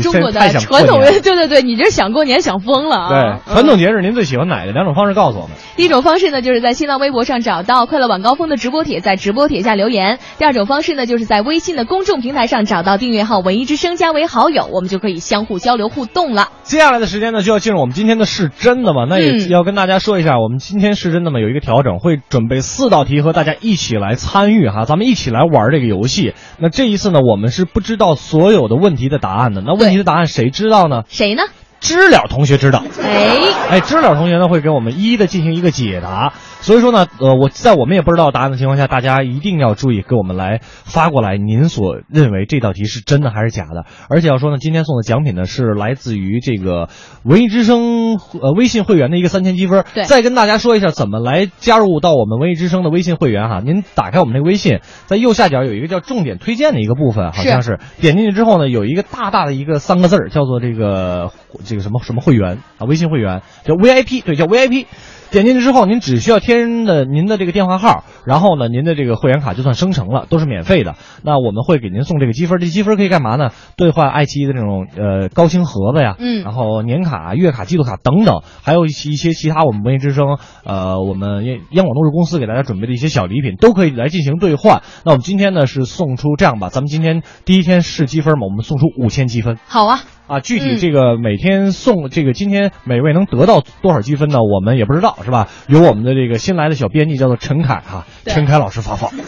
[0.01, 3.09] 中国的传统，年 对对对，你这想过年想疯了啊！
[3.45, 4.71] 对传统节日，您最喜欢哪个？
[4.71, 5.51] 两种方式告诉我们。
[5.75, 16.49] 第一种方式呢，就是在新浪微博上找到“快乐晚高峰”的直播帖，在直播帖下留言；第二种方式呢，就是在微信的公众平台上找到订阅号“文艺之声”，加为好友，我们就可以相互交流互动了。
[16.63, 19.05] 接下来的时间呢，就要进入我们今天的是真的吗？
[19.09, 21.39] 那也嗯要跟大家说一下，我们今天是真的吗？
[21.39, 26.33] 有一个调整，会准备四道题和大家一起来参与哈，咱们一起来玩这个游戏。
[26.59, 29.61] 那这一次呢，我们是不知道所有的问题的答案的。
[29.65, 31.03] 那问题的答案谁知道呢？
[31.09, 31.43] 谁呢？
[31.79, 32.81] 知了同学知道。
[33.03, 33.37] 哎，
[33.69, 36.33] 哎，知了同学呢会给我们一一的进行一个解答，
[36.63, 43.83] 所以说呢，呃，我在我们也不知道答案的情况下，大家一定要注意给我们来发过来，您所认为这道题是真的还是假的？
[44.09, 46.87] 而且要说呢，今天送的奖品呢是来自于这个
[47.23, 49.83] 文艺之声呃微信会员的一个三千积分。
[49.93, 61.31] 对再跟大家说一下怎么来加入到我们文艺之声的微信会员哈，您打开我们那个微信，在右下角有一个叫重点推荐的一个部分，好像是点进去之后呢，有一个大大的一个三个字儿，叫做这个
[61.65, 64.85] 这个什么什么会员啊，微信会员叫 VIP，对，叫 VIP。
[65.33, 70.93] 点进去之后，您只需要填的您的这个电话号，然后呢，您的这个会员卡就算生成了，都是免费的。
[71.23, 73.49] 那我们会给您送这个积分，这积分可以干嘛呢？
[73.75, 84.83] 兑换爱奇艺的这种呃高清盒子呀，嗯然后年卡、月卡、季度卡等等，还有一些一些其他我们文艺之声呃我们央央广都市公司给大家准备的一些小礼品，都可以来进行兑换。
[85.03, 89.57] 那我们今天呢是送出这样吧，咱们今天第一天试积分嘛，我们送出五千积分。
[89.67, 94.39] 好啊，啊，具体嗯这个每天送这个今天每位能得到多少积分呢？
[94.41, 95.49] 我们也不知道，是吧？
[95.67, 99.11] 由我们的这个新来的小编辑叫做陈凯哈、对陈凯老师发放。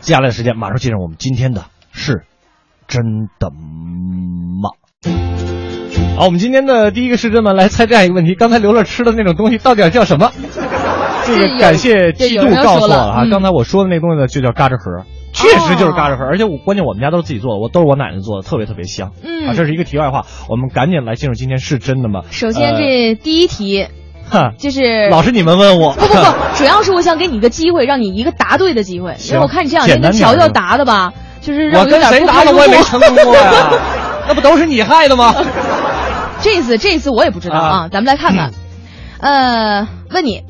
[0.00, 2.24] 接下来的时间马上进入我们今天的是
[2.86, 3.02] 真
[3.40, 4.70] 的吗？
[6.16, 10.30] 好，我们今天的第一个是真的来猜这样一个问题：刚才刘乐吃的那种东西到底叫什么？
[11.26, 15.04] 这个感谢季度告诉我哈，嗯刚才我说的那东西呢就叫嘎吱盒。
[15.36, 19.12] 确实就是嘎吱粉，而且我关键我们家都是自己做的，我都是我奶奶做的，特别特别香。
[19.22, 22.22] 嗯啊，这是一个题外话，我们赶紧来进入今天是真的吗？
[22.30, 23.86] 首先呃这第一题
[24.28, 26.24] 哈，就是 老师你们问我，不不不，
[26.56, 31.12] 主要是我想给你一个机会，让你一个答对的机会，因行为我看你这两天跟乔乔答的吧，
[31.42, 33.70] 就是让我跟谁答的我也没成功过呀，
[34.26, 35.34] 那不都是你害的吗？
[36.40, 38.50] 这次这次我也不知道啊，啊咱们来看看。
[39.18, 40.42] 呃，问你，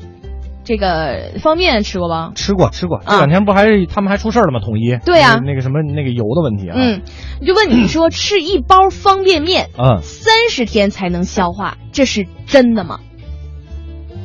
[0.67, 2.33] 这个方便面吃过吧？
[2.35, 4.59] 吃过吃过，这啊两天不还是他们还出事儿了吗？
[4.59, 7.01] 统一对呀那个那个什么那个油的问题啊，嗯，
[7.45, 12.99] 就问你说 吃一包方便面嗯，三十天才能消化，这是真的吗？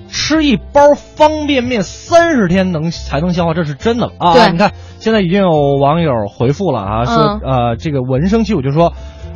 [0.09, 4.35] 吃一包方便面三十天能才能消化，这是真的啊！
[4.35, 5.49] 对你看现在已经有
[5.81, 8.93] 网友回复了啊，说、嗯呃这个闻声起我就说。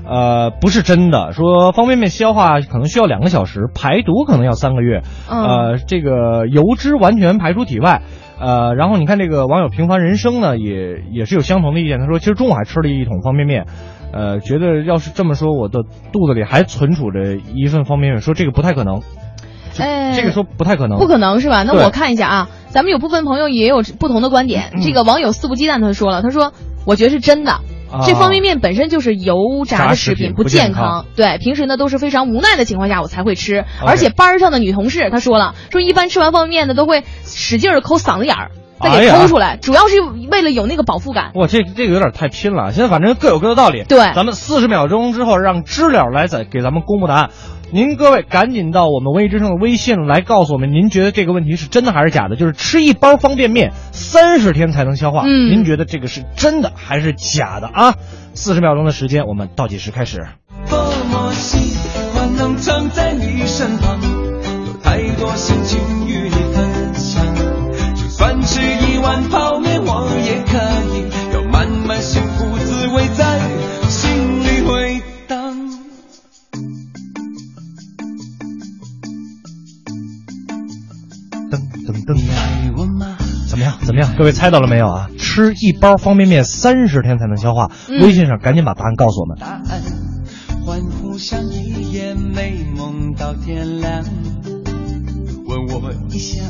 [0.08, 8.02] 呃，不是真的，说方便面消化可能需要两个小时，排毒可能要三个月，嗯呃，这个油脂完全排出体外，
[8.40, 13.66] 呃，然后你看这个网友平凡人生呢，也也是有相同的意见，他说其实中午还吃了一桶方便面，
[14.12, 15.82] 呃，觉得要是这么说，我的
[16.12, 19.00] 肚子里还存储着一份方便面，说这个不太可能，
[19.74, 21.64] 这哎这个说不太可能，不可能是吧？
[21.64, 24.70] 那我看一下啊，咱们有部分朋友也有不同的观点。
[24.74, 26.52] 嗯这个网友肆无忌惮他说了，他说
[26.86, 27.58] 我觉得是真的。
[27.90, 33.64] 啊这方便面本身就是油炸炸的食品，不健健康对，平时呢都是非常无奈的情况下我才会吃。
[33.84, 41.30] 而且班儿上的女同事她说了，说一般吃完方便面呢都会使劲儿抠嗓子眼儿，再给抠出来，主要是为了有那个饱腹感。
[41.34, 42.72] 哇，这这个有点太拼了。
[42.72, 43.84] 现在反正各有各的道理。
[43.84, 47.30] 对咱们四十秒钟之后让知了来再给咱们公布答案。
[47.72, 52.36] 您各位赶紧到我们文艺之声的微信来告诉我们，您觉得这个问题是真的还是假的？
[52.36, 57.94] 就是吃一包方便面三十天才能消化，嗯您觉得这个是真的还是假的啊？
[58.34, 60.26] 四十秒钟的时间，我们倒计时开始。
[60.70, 60.78] 多
[61.10, 61.76] 么喜
[62.14, 63.98] 欢能站在你身旁，
[64.66, 67.24] 有太多心情与你分享。
[67.96, 70.56] 就算吃一碗泡面，我也可
[70.95, 70.95] 以
[82.06, 82.16] 噔？
[83.48, 83.74] 怎么样？
[83.80, 84.14] 怎么样？
[84.16, 85.08] 各位猜到了没有啊？
[85.18, 87.70] 吃一包方便面三十天才能消化。
[87.88, 89.36] 嗯微信上赶紧把答案告诉我们。
[89.38, 89.82] 答案，
[90.64, 94.04] 欢呼像一夜美梦到天亮。
[95.46, 96.42] 问我一下，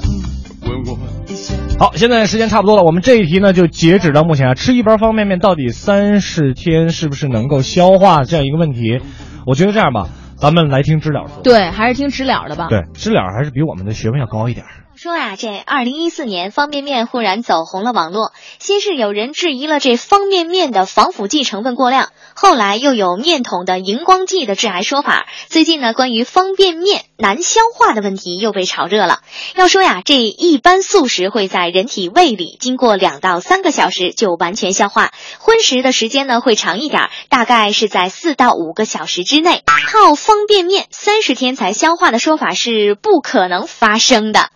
[0.63, 0.99] 问我
[1.29, 1.55] 一下。
[1.79, 4.55] 好，现在时间差不多了，我们这一题呢就截止到目前啊。
[4.55, 9.01] 吃一包方便面到底三十天是不是能够消化这样一个问题？
[9.47, 11.43] 我觉得这样吧，咱们来听知了说。
[11.43, 12.69] 对，还是听知了的吧。
[12.69, 14.73] 对，知了还是比我们的学问要高一点儿。
[14.97, 25.27] 说啊，这二零一四年方便面忽然走红了网络，先是有人质疑了这方便面的防腐剂成分过量，后来又有面桶的荧光剂的致癌说法。
[25.49, 29.21] 最近呢，关于方便面难消化的问题又被炒热了。
[29.55, 39.63] 要说呀，这一般素食会在人体胃里经过两到三个小时就完全消化，荤食的时间呢会长一点，大概是在四到五个小时之内。
[39.67, 44.49] 靠方便面三十天才消化的说法是不可能发生的。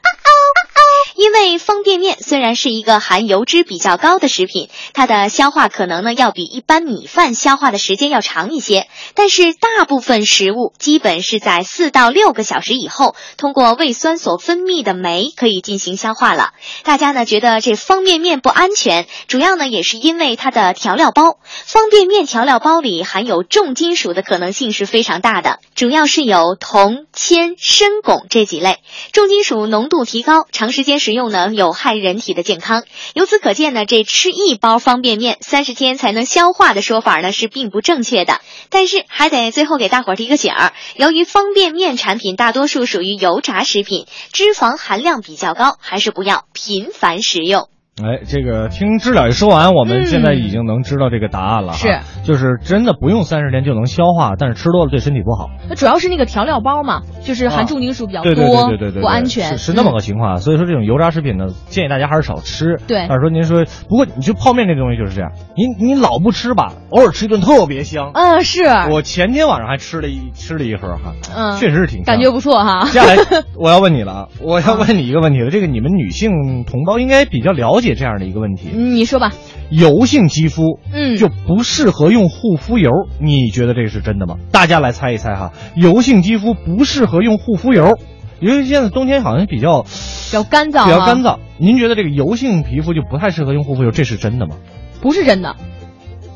[1.16, 16.52] 因为方便面虽然是一个含油脂比较高的食品，它的消化可能呢要比一般米饭消化的时间要长一些，但是大部分食物基本是在四到六个小时以后，通过胃酸所分泌的酶可以进行消化了。
[16.84, 28.78] 大家呢觉得这方便面不安全，主要呢也是因为它的调料包，方便面调料包里含有重金属的可能性是非常大的，主要是有铜、铅、砷、汞这几类。
[29.12, 32.84] 重金属浓度提高，长时间食用呢有害人体的健康。
[33.14, 38.40] 由此可见呢，这吃一包方便面三十天才能消化的说法呢是并不正确的。
[38.68, 47.68] 但是还得最后给大伙儿提个醒儿，由于方便面产品大多数属于油炸食品，脂肪含量比较高，还是不要频繁食用。
[48.05, 51.78] 哎，这个听知了一说完，我们嗯现在已经能知道这个答案了哈。
[51.78, 55.51] 是，就是真的不用三十天就能消化，但是吃多了对身体不好。
[55.68, 60.38] 那主要是那个调料包嘛，就是含重金属比较多，对对对对对对，不安全，是是那么嗯个情况。
[60.38, 62.76] 所以说这种油炸食品呢，建议大家还是少吃。
[62.86, 68.11] 对但是说您说，不过你就泡面这东西就是这样，你你老不吃吧，偶尔吃一顿特别香。
[68.14, 72.84] 嗯是，我前天晚上还吃了一吃了一盒哈，嗯确实是挺香感觉不错哈。
[72.86, 73.16] 接下来
[73.57, 79.32] 我要问你了啊，我要问你一个问题了，这个你们女性同胞应该比较了解这样的一个问题，嗯你说吧，
[79.70, 84.36] 油性肌肤，嗯就不适合用护肤油，你觉得这个是真的吗？
[84.51, 87.99] 大家来猜一猜哈，油性肌肤不适合用护肤油，
[88.41, 89.88] 因为现在冬天好像比较比
[90.32, 94.57] 较干燥，比较干，燥，您觉得这个油性皮肤就不太适合用护肤油，这是真的吗？
[95.01, 95.57] 不是真的，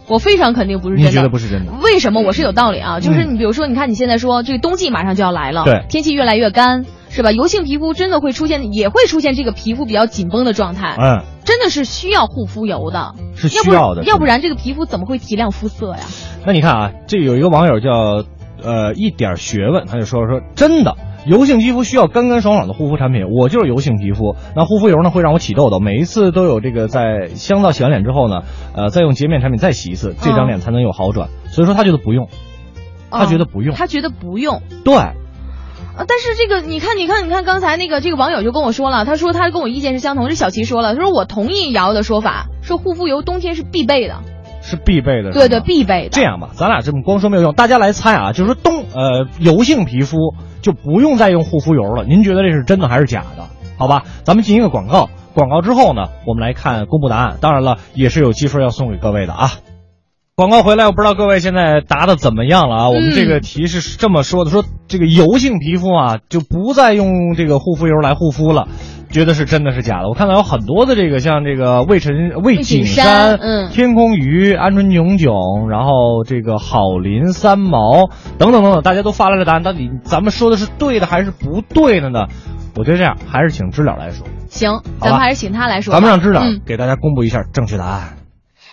[0.08, 1.10] 我非常肯定不是真的。
[1.10, 1.72] 你觉得不是真的？
[1.82, 2.22] 为什么？
[2.22, 6.84] 我是有道理啊，就是嗯你比如说，你看你现在说这个冬季马上就要来了，对天气越来越干，
[7.14, 7.30] 是吧？
[7.30, 16.00] 油性皮肤真的会出现，也会出现这个皮肤比较紧绷的状态，嗯，真的是需要护肤油的，是需要的，要不然这个皮肤怎么会提亮肤色呀？
[16.44, 18.24] 那你看啊，这有一个网友叫
[18.62, 20.96] 呃一点学问，他就说说真的。
[21.26, 24.36] 油性肌肤需要干干爽爽的护肤产品，我就是油性皮肤。
[24.54, 28.42] 那护肤油呢会让我起痘痘，每一次都有这个在香皂洗完脸之后呢，
[28.76, 31.30] 呃，再用洁面产品再洗一次，这张脸才能有好转。
[31.48, 32.28] 所以说他觉得不用，
[33.10, 34.60] 他觉得不用哦他觉得不用。
[34.84, 34.94] 对，
[35.96, 40.28] 啊，但是这个你看，你看，你看，刚才那个这个网友就跟我说了，他说他跟我意见是相同。
[40.28, 44.16] 这小齐说了，他说我同意瑶瑶的说法，说护肤油冬天是必备的，
[44.60, 46.08] 是必备的，对对，必备的。
[46.10, 53.46] 这样吧，咱俩这么光说没有用，大家来猜啊，就是说冬呃油性皮肤就不用再用护肤油了，您觉得这是真的还是假的？
[53.76, 57.38] 好吧，咱们进一个广告，广告之后呢，我们来看公布答案。
[57.40, 59.52] 当然了，也是有积分要送给各位的啊。
[60.36, 62.88] 广告回来，我不知道各位现在答的怎么样了啊？
[62.88, 68.66] 我们这个题是这么说的：说这个油性皮肤啊，就不再用这个护肤油来护肤了。
[69.10, 70.08] 觉得是真的是假的？
[70.08, 82.26] 我看到有很多的这个，像这个魏晨、魏景景山嗯天空鱼、鹌鹑炯炯，然后这个郝林三毛等等等等，大家都发来了答案，到底咱们说的是对的还是不对的呢？
[82.74, 85.92] 我觉得这样还是请知了来说，行，咱们还是请他来说。
[85.92, 88.23] 咱们让知了嗯给大家公布一下正确答案。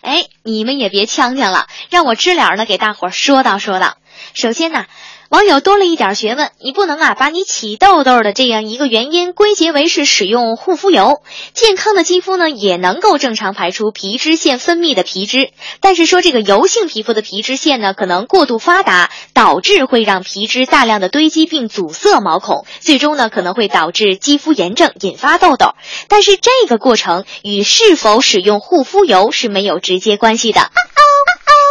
[0.02, 3.98] 哎，你们也别呛呛了，让我知了呢给大伙儿说道说道。
[4.34, 4.86] 首先呢，
[5.32, 11.22] 网友多了一点学问，你不能啊把你起痘痘的这样一个原因归结为是使用护肤油。
[11.54, 25.76] 健康的肌肤呢也能够正常排出皮脂腺分泌的皮脂，但是说这个油性皮肤的皮脂腺呢可能过度发达，导致会让皮脂大量的堆积并阻塞毛孔，最终呢可能会导致肌肤炎症，引发痘痘。
[26.10, 30.72] 但是这个过程与是否使用护肤油是没有直接关系的。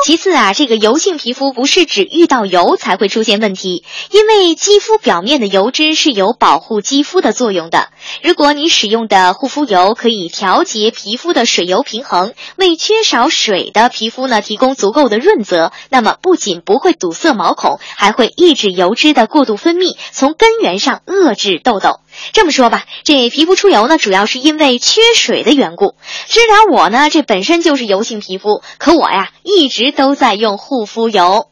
[0.06, 7.88] 其次啊，这个油性皮肤不是只遇到油才会出现问题，因为肌肤表面的油脂是有保护肌肤的作用的。
[8.22, 22.00] 如果你使用的护肤油可以调节皮肤的水油平衡，为缺少水的皮肤呢提供足够的润泽，那么不仅不会堵塞毛孔，还会抑制油脂的过度分泌，从根源上遏制痘痘。
[22.32, 25.94] 这么说吧，这皮肤出油呢，主要是因为缺水的缘故。
[26.26, 31.46] 虽然我呢，这本身就是油性皮肤，可我呀一直都在用护肤油。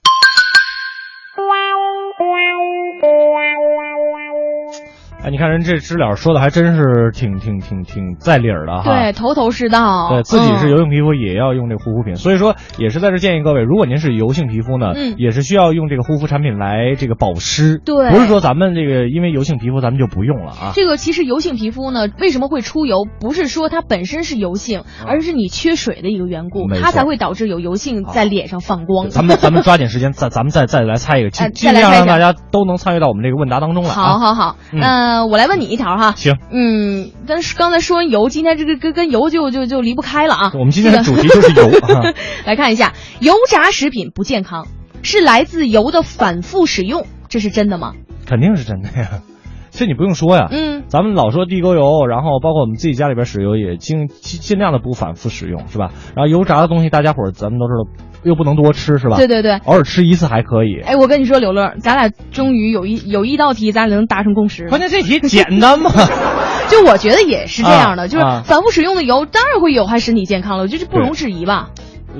[5.28, 8.84] 哎，你看人这知了说的还真是挺挺挺挺在理儿的哈。
[8.84, 10.08] 对，头头是道。
[10.08, 20.72] 对自己是嗯油性皮肤，也要用这个护肤品，所以说也是在这建议各位，如果您是油性皮肤呢，嗯也是需要用这个护肤产品来这个保湿，对不是说咱们这个因为油性皮肤咱们就不用了啊。
[20.74, 23.04] 这个其实油性皮肤呢，为什么会出油？
[23.20, 29.10] 不是说它本身是油性，而是你缺水的一个缘故，它才会导致有油性在脸上放光。
[29.10, 33.94] 咱们咱们抓紧时间，再咱们再再来猜一个，尽哎尽量让大家都能参与到我们这个问答当中来啊。
[33.94, 34.80] 好好好，嗯
[35.18, 36.14] 呃，我来问你一条哈。
[36.16, 40.52] 行，嗯，但是刚才说完油，今天这个跟跟油就就就离不开了啊。
[40.54, 42.14] 我们今天的主题就是油 啊。
[42.44, 44.68] 来看一下，油炸食品不健康，
[45.02, 47.94] 是来自油的反复使用，这是真的吗？
[48.26, 49.22] 肯定是真的呀，
[49.70, 50.48] 这你不用说呀。
[50.50, 55.90] 嗯，咱们老说地沟油，然后包括我们自己家里边使油也尽尽尽量的不反复使用，是吧？
[56.16, 59.16] 然后油炸的东西，大家伙儿咱们都知道，又不能多吃，是吧？
[59.16, 59.56] 对对对。
[59.66, 60.80] 偶尔吃一次还可以。
[60.80, 64.68] 哎，我跟你说，刘乐，咱俩终于有一有一道题，咱俩能达成共识。
[64.68, 65.90] 关键这题简单吗，
[66.70, 71.68] 就我觉得也是这样的，就是反复使用的油当然会有害身体健康了，我觉得这不容置疑吧。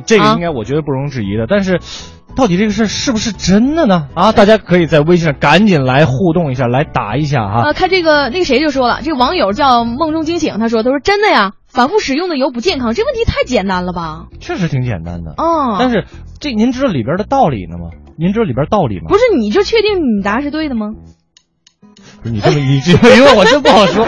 [0.04, 1.46] 这个应该我觉得不容置疑的。
[1.48, 1.80] 但是，
[2.36, 4.06] 到底这个事是不是真的呢？
[4.14, 7.68] 啊，大家可以在微信上赶紧来互动一下，来答一下哈。
[7.68, 14.26] 啊，看这个那个谁就说了，这个网友叫梦中惊醒，他说他说真的呀，反复使用的油不健康，这问题太简单了吧？
[14.40, 15.32] 确实挺简单的。
[15.36, 16.04] 哦，但是
[16.38, 17.90] 这您知道里边的道理呢吗？
[18.16, 19.06] 您知道里边道理吗？
[19.08, 20.88] 不是你就确定你答是对的吗？
[22.22, 24.06] 不是你这么一句， 因为，我真不好说。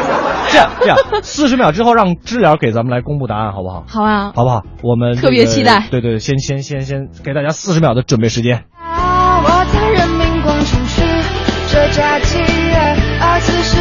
[0.51, 3.85] 这样这样，四十秒之后让知了给咱们来公布答案，好不好？
[3.87, 4.63] 好啊，好不好？
[4.83, 8.65] 我们特别期待对对，先先先先给大家四十秒的准备时间。
[9.43, 11.03] 我在人民广场吃
[11.73, 12.39] 着炸鸡，
[13.21, 13.80] 而此时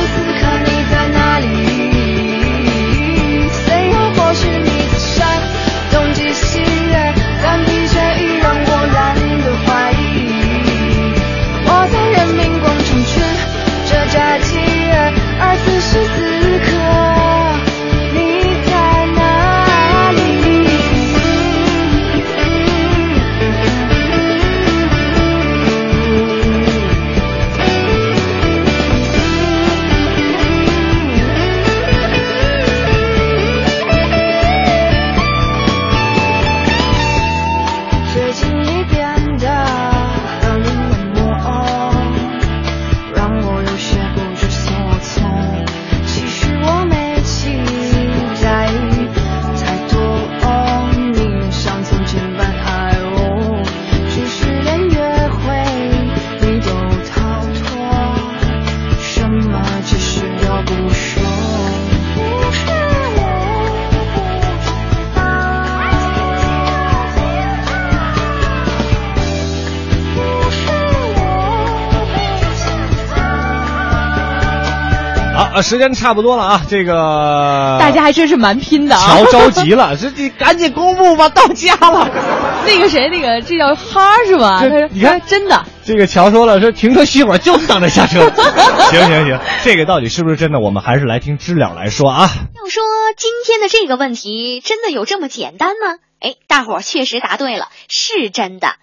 [75.62, 79.02] 时间差不多了啊，这个大家还真是蛮拼的啊！
[79.02, 82.10] 乔着急了， 这你赶紧公布吧，到家了。
[82.66, 84.62] 那个谁，那个这叫哈是吧？
[84.64, 88.30] 这他说你看真的，这个乔说了，说停车熄火就是等着下车。
[88.92, 90.60] 行行行，这个到底是不是真的？
[90.60, 92.30] 我们还是来听知了来说啊。
[92.56, 92.84] 要说
[93.18, 95.96] 今天的这个问题真的有这么简单吗？
[96.22, 98.76] 哎，大伙儿确实答对了，是真的。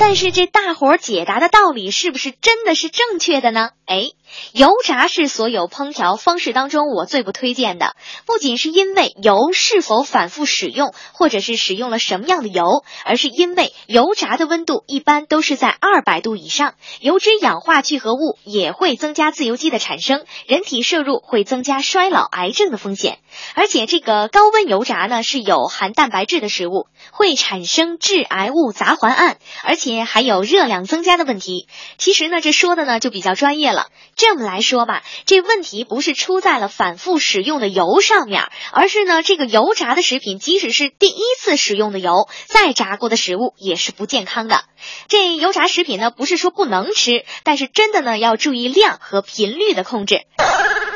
[0.00, 3.70] 但是这大伙儿解答的道理是不是真的是正确的呢？
[3.84, 4.10] 哎，
[4.52, 7.94] 油炸是所有烹调方式当中我最不推荐的，
[8.26, 23.18] 不仅是因为油是否反复使用，或者是使用了什么样的油，而是因为油炸的温度一般都是在二百度以上，油脂氧化聚合物也会增加自由基的产生，人体摄入会增加衰老、癌症的风险。
[23.54, 31.68] 而且这个高温油炸呢是有含蛋白质的食物，会产生致癌物杂环胺，而且还有热量增加的问题。
[31.98, 33.86] 其实呢，这说的呢就比较专业了。
[34.20, 44.60] 这么来说吧，这问题不是出在了反复使用的油上面，而是呢这个油炸的食品，即使是第一次使用的油，再炸过的食物也是不健康的。
[45.08, 50.20] 这油炸食品呢，不是说不能吃，但是真的呢要注意量和频率的控制。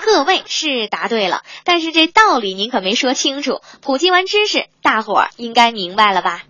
[0.05, 3.63] 各位是答对了，但是这道理您可没说清楚。
[3.81, 6.43] 普及完知识，大伙儿应该明白了吧？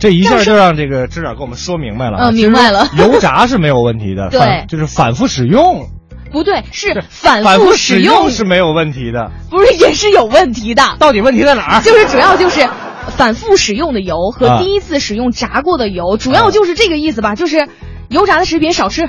[0.00, 2.30] 这一下就让这个知了给我们说明白了啊。
[2.30, 5.88] 嗯明白了油炸是没有问题的，对反就是反复使用，
[6.32, 9.30] 不对，是是反反复使使用是没有问题的。
[9.50, 10.96] 不是也是有问题的？
[10.98, 11.82] 到底问题在哪儿？
[11.82, 12.68] 就是主要就是
[13.16, 17.34] 反复使用的油和啊第一次使用炸过的油，主要就是这个意思吧？
[17.34, 17.68] 就是
[18.08, 19.08] 油炸的食品少吃。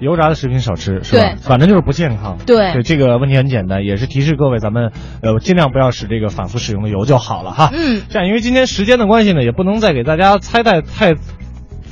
[0.00, 1.36] 油炸的食品少吃，是吧对？
[1.40, 2.38] 反正就是不健康。
[2.46, 4.92] 对这个问题很简单，也是提示各位，咱们
[5.22, 7.70] 呃尽量不要使这个反复使用的油就好了哈。
[7.72, 11.14] 嗯这样，因为今天时间的关系呢，也不能再给大家猜太太。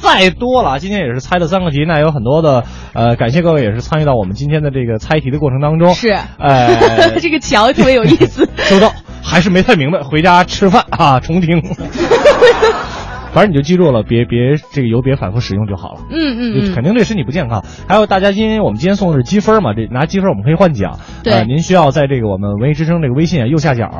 [0.03, 5.94] 再多了，今天也是猜了三个题，那有很多的，呃，感谢各位也是参与到我们今天的这个猜题的过程当中。
[5.94, 8.48] 是，呃 这个桥特别有意思。
[8.59, 8.92] 收到，
[9.22, 11.62] 还是没太明白，回家吃饭啊，重听。
[13.33, 16.01] 反正你就记住了，别别这个油别反复使用就好了。
[16.11, 17.64] 嗯嗯嗯，肯定对身体不健康。
[17.89, 20.99] 还有大家，因为我们今天送的是积分嘛，这拿积分我们可以换奖。
[21.24, 23.91] 对呃，您需要在这个我们文艺之声这个微信啊右下角，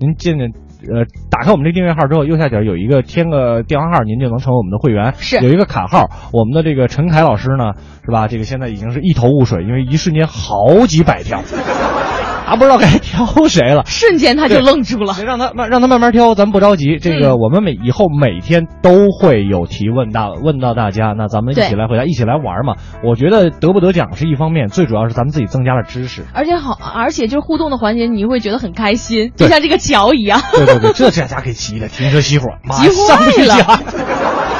[0.00, 5.12] 您进呃打开我们这订阅号之后，右下角有一个添个电话号，您就能成为我们的会员。
[5.18, 7.74] 是有一个卡号，我们的这个陈凯老师呢，
[8.04, 8.26] 是吧？
[8.26, 11.42] 这个现在已经是一头雾水，因为一瞬间好几百条，
[12.48, 13.84] 他不知道该挑谁了。
[13.86, 15.14] 瞬间他就愣住了。
[15.24, 16.98] 让他慢让他慢慢挑，咱们不着急。
[16.98, 22.74] 这个嗯我们每以后每天都会有提问大问到大家，那咱们一起来回答，一起来玩嘛。
[23.04, 26.24] 我觉得得不得奖是一方面，最主要是咱们自己增加了知识。
[26.34, 30.40] 而且好，而且就是互动的环节，你会觉得很开心，就像这个桥一样。
[30.52, 33.80] 对对对，这这家给急的，停车熄火， 马急上坏了。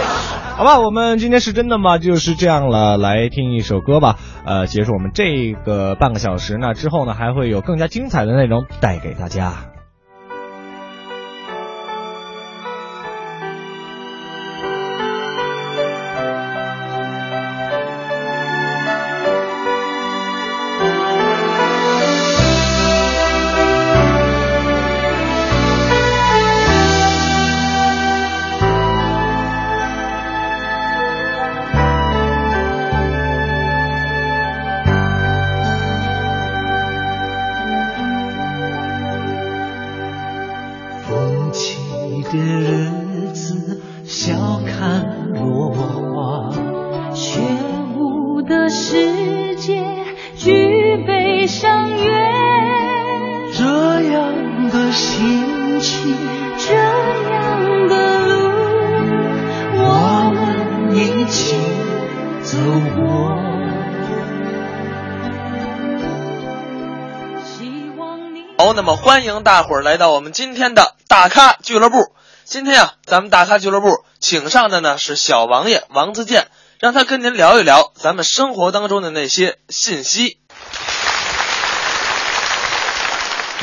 [0.59, 1.99] 好吧，我们今天是真的吗？
[1.99, 4.17] 就是这样了，来听一首歌吧。
[4.45, 9.71] 呃，结束我们这个半个小时那，之后呢还会有更加精彩的内容带给大家。
[69.49, 72.13] 大伙儿来到我们今天的大咖俱乐部。
[72.45, 80.37] 今天啊，咱们大咖俱乐部请上的呢是小王爷王自健，让他跟您聊一聊咱们生活当中的那些信息。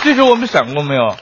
[0.02, 1.18] 其实我们想过没有？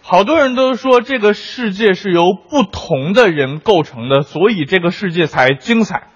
[0.00, 6.06] 好多人都说这个世界是由不同的人构成的，所以这个世界才精彩，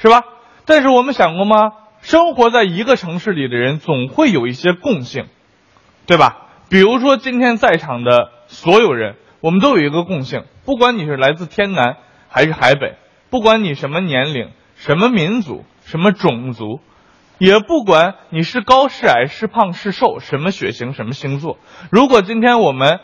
[0.00, 0.22] 是吧？
[0.66, 1.72] 但是我们想过吗？
[2.00, 5.26] 生活在一个城市里的人总会有一些共性，
[6.06, 6.46] 对吧？
[6.70, 11.96] 比如说今天在场的所有人，我们都有一个共性，不管你是来自天南
[12.28, 12.94] 还是海北，
[13.28, 16.78] 不管你什么年龄、什么民族、什么种族，
[17.38, 21.58] 也不管你是高是矮是胖是瘦，什么血型什么星座。
[21.90, 23.00] 如果今天我们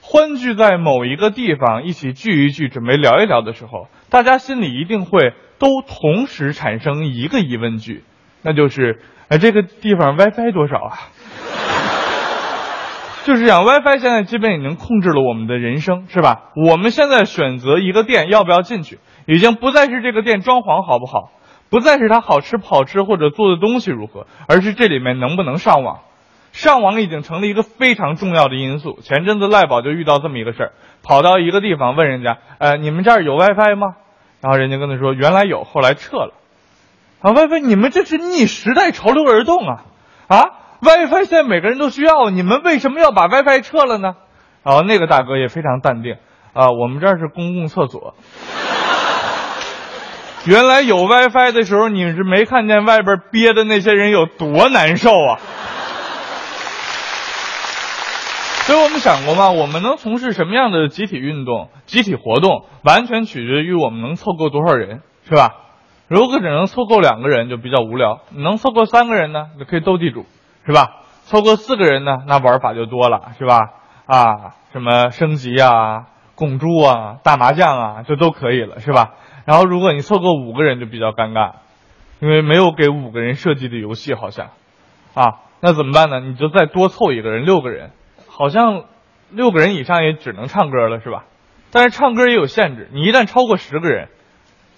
[0.00, 8.02] 欢聚在某一个地方，一起聚一聚，准备聊一聊的时候，大家心里一定会都同时产生一个疑问句，
[8.42, 10.98] 那就是，呃，这个地方 WiFi 多少啊？
[13.24, 16.52] 就是讲 WiFi 现在基本已经控制了我们的人生，是吧？
[16.54, 21.30] 我们现在选择一个店要不要进去，已经不再是这个店装潢好不好，
[21.70, 26.00] 不再是它好吃不好吃或者做的东西如何，而是这里面能不能上网。
[26.52, 28.98] 上网已经成了一个非常重要的因素。
[29.00, 30.72] 前阵子赖宝就遇到这么一个事儿，
[31.02, 33.96] 跑到一个地方问人家，呃，你们这儿有 WiFi 吗？
[34.42, 36.34] 然后人家跟他说原来有，后来撤了。
[37.22, 39.82] 啊，WiFi，你们这是逆时代潮流而动啊！
[40.28, 40.50] 啊
[40.84, 44.14] ，WiFi 现在每个人都需要，你们为什么要把 WiFi 撤了呢？
[44.62, 46.16] 然后那个大哥也非常淡定，
[46.52, 48.14] 啊，我们这儿是公共厕所。
[50.46, 55.40] 原来有 WiFi 的时候，你是没看见外边憋的那些人有多难受啊！
[58.66, 59.50] 所以我们想过吗？
[59.50, 65.50] 我们能从事什么样的集体运动、集体活动，完全取决于我们能凑够多少人，是吧？
[66.08, 70.26] 如果只能凑够两个人，就比较无聊；能凑够三个人呢，就可以斗地主，
[70.66, 71.02] 是吧？
[71.24, 73.58] 凑够四个人呢，那玩法就多了，是吧？
[74.06, 79.14] 啊，什么升级啊、拱猪啊、大麻将啊，这都可以了，是吧？
[79.46, 81.52] 然后如果你凑够五个人，就比较尴尬，
[82.20, 84.50] 因为没有给五个人设计的游戏，好像，
[85.14, 86.20] 啊，那怎么办呢？
[86.20, 87.90] 你就再多凑一个人，六个人。
[88.26, 88.84] 好像
[89.30, 91.24] 六个人以上也只能唱歌了，是吧？
[91.70, 94.08] 但是唱歌也有限制，你一旦超过十个人，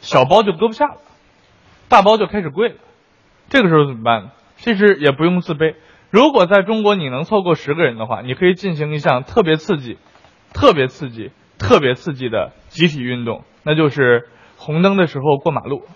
[0.01, 0.99] 小包就搁不下了，
[1.89, 2.77] 大包就开始贵了。
[3.49, 4.31] 这个时候怎么办呢？
[4.57, 5.75] 其实也不用自卑。
[6.11, 9.99] 如果在中国你能凑够十个人的话，你可以进行一项特别刺激、
[10.53, 15.83] 特别刺激、特别刺激的集体运动，那就是红灯的时候过马路。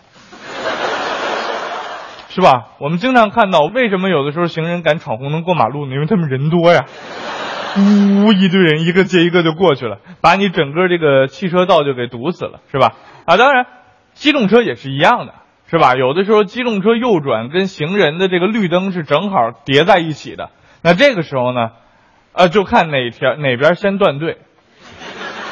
[2.28, 2.68] 是吧？
[2.78, 5.94] 我们经常看到，为什么有的时候行人敢闯红灯过马路呢？
[5.94, 6.84] 因为他们人多呀。
[7.76, 12.94] 呜，一堆人一个接一个就过去了，把你整个这个汽车道就给堵死了，是吧？
[13.26, 13.66] 啊，当然，
[14.12, 15.34] 机动车也是一样的，
[15.70, 15.94] 是吧？
[15.94, 20.50] 有的时候机动车右转跟行人的这个绿灯是正好叠在一起的，
[20.82, 21.70] 那这个时候呢，
[22.32, 24.38] 呃，就看哪天哪边先断队。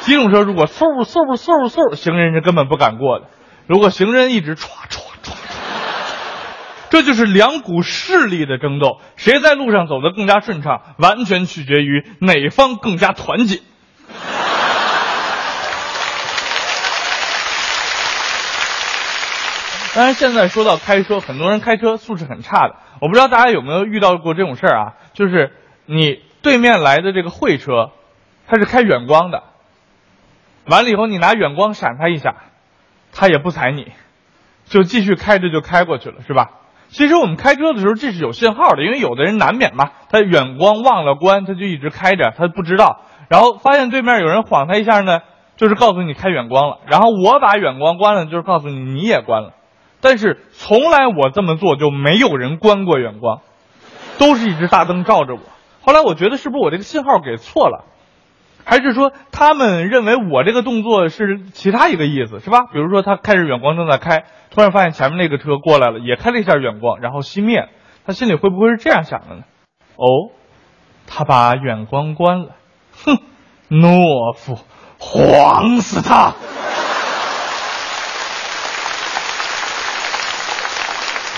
[0.00, 3.26] 机动车如果嗖嗖嗖嗖，行人是根本不敢过的；
[3.68, 5.36] 如果行人一直歘歘歘。
[6.90, 13.60] 这就是两股势力的争斗，谁在路上走得更加顺畅，完全取决于哪方更加团结。
[19.98, 24.94] 当然，现在说到开车，很多人开车素质很差的，我不知道大家有没有遇到过这种事儿啊？
[25.12, 25.50] 就是
[25.86, 27.90] 你对面来的这个会车，
[28.46, 29.42] 他是开远光的，
[30.66, 32.36] 完了以后你拿远光闪他一下，
[33.12, 33.90] 他也不踩你，
[34.66, 36.50] 就继续开着就开过去了，是吧？
[36.90, 45.22] 其实我们开车的时候，这是有信号的，因为有的人难免嘛，他远光忘了关，他就一直开着，他不知道，然后发现对面有人晃他一下呢，
[45.56, 49.54] 就是告诉你开远光了，然后我把远光关了，就是告诉你你也关了，
[50.00, 53.40] 但是从来我这么做就没有人关过远光，
[54.18, 55.40] 都是一直大灯照着我。
[55.80, 57.84] 后来我觉得是不是我这个信号给错了，
[58.64, 62.64] 还是说他们认为我这个动作是其他一个意思，是吧？
[62.72, 64.24] 比如说他开着远光正在开。
[64.50, 67.68] 突然发现前面那个车过来了，也开了一下远光，然后熄灭。
[68.06, 69.42] 他心里会不会是这样想的呢？
[69.96, 70.32] 哦，
[71.06, 72.56] 他把远光关了。
[73.04, 73.18] 哼，
[73.68, 74.58] 懦夫，
[74.98, 76.34] 晃死他！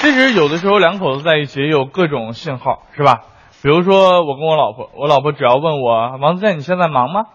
[0.01, 3.21] 其实有的时候两口子在一起有各种信号，是吧？
[3.63, 7.27] 比如说我跟我老婆，我老婆只要问我王自健你现在忙吗？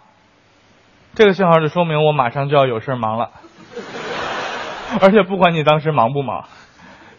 [1.13, 3.29] 这个信号就说明我马上就要有事忙了。
[4.99, 6.45] 而且不管你当时忙不忙，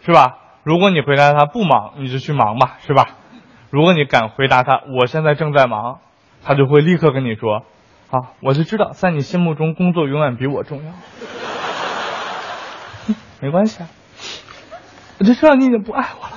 [0.05, 0.35] 是吧？
[0.63, 3.07] 如果你回答他不忙，你就去忙吧，是吧？
[3.69, 5.99] 如果你敢回答他我现在正在忙，
[6.43, 7.63] 他就会立刻跟你说，
[8.11, 10.87] 啊，我就知道在你心目中工作永远比我重要。
[13.39, 13.87] 没关系啊，
[15.19, 16.33] 我就知道你已经不爱我了。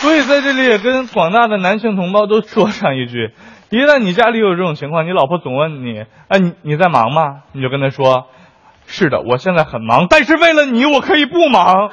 [0.00, 3.32] 所以在这里也跟广大的男性同胞都说上一句。
[3.70, 7.40] 一旦你家里有这种情况，你老婆总问你，哎，你你在忙吗？
[7.52, 8.26] 你就跟她说，
[8.86, 11.90] 是的，我现在很忙，但是为了你，我可以不忙。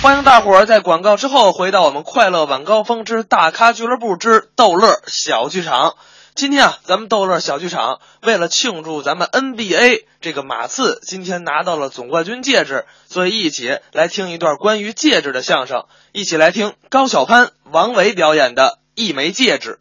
[0.00, 5.94] 欢迎大伙儿在广告之后回到我们快乐晚高峰之大咖俱乐部之逗乐小剧场。
[6.34, 15.84] 今天啊，咱们逗乐小剧场为了庆祝咱们 NBA 这个马刺今天拿到了总冠军戒指，所以一起来听一段关于戒指的相声。
[16.10, 19.78] 一起来听高晓攀、王维表演的《一枚戒指》。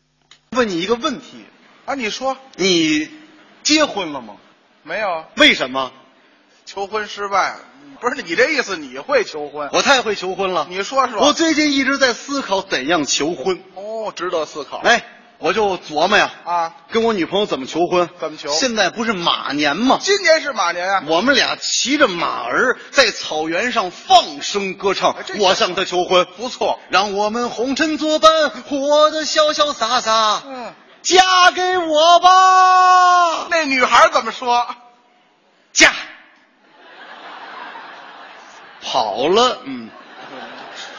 [0.55, 1.43] 问你一个问题
[1.85, 3.09] 啊，你说你
[3.63, 4.35] 结婚了吗？
[4.83, 5.25] 没有？
[5.37, 5.91] 为什么？
[6.67, 7.55] 求婚失败，
[7.99, 9.71] 不是你这意思，你会求婚？
[9.73, 10.67] 我太会求婚了。
[10.69, 11.19] 你说说。
[11.19, 13.59] 我最近一直在思考怎样求婚。
[13.73, 14.77] 哦，值得思考。
[14.77, 15.03] 哎，
[15.39, 18.09] 我就琢磨呀，啊，跟我女朋友怎么求婚？
[18.19, 19.99] 怎么求现在不是马年吗？
[20.01, 21.03] 今年是马年啊。
[21.07, 26.25] 我们俩骑着马儿在草原上放声歌唱哎这，我向她求婚。
[26.37, 26.79] 不错。
[26.89, 30.43] 让我们红尘作伴，活得潇潇洒洒。
[30.45, 34.65] 嗯，嫁给我吧，那女孩怎么说？
[35.73, 35.91] 嫁。
[38.81, 39.89] 跑了，嗯，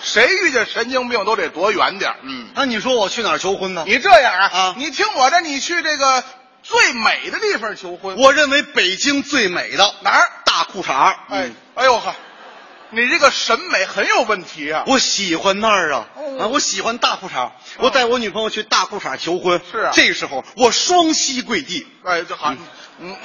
[0.05, 3.85] 谁遇见神经病都得躲远点儿嗯，那你说我去哪儿求婚呢？
[3.86, 6.22] 你这样啊，啊你听我的，你去这个
[6.62, 8.16] 最美的地方求婚。
[8.18, 10.31] 我认为北京最美的哪儿？
[10.44, 11.16] 大裤衩儿。
[11.28, 12.14] 哎嗯，哎呦呵，
[12.90, 14.85] 你这个审美很有问题啊。
[14.86, 16.47] 我喜欢那儿啊哦啊！
[16.47, 19.60] 我喜欢大裤衩儿，我带我女朋友去大裤衩儿求婚。
[19.72, 22.55] 是啊这时候我双膝跪地，哎，这好，
[23.01, 23.16] 嗯，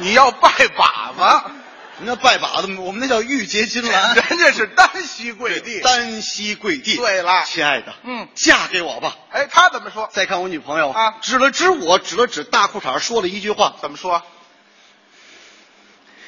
[0.00, 1.50] 你要拜把子。
[2.00, 5.80] 人家拜把子，我们那叫玉洁金兰， 人家是单膝跪地。
[5.80, 6.96] 单膝跪地。
[6.96, 9.16] 对了亲爱的，嗯嫁给我吧。
[9.30, 10.08] 哎，他怎么说？
[10.12, 14.22] 再看我女朋友啊指了指我，指了指大裤衩，说了一句话怎么说？：“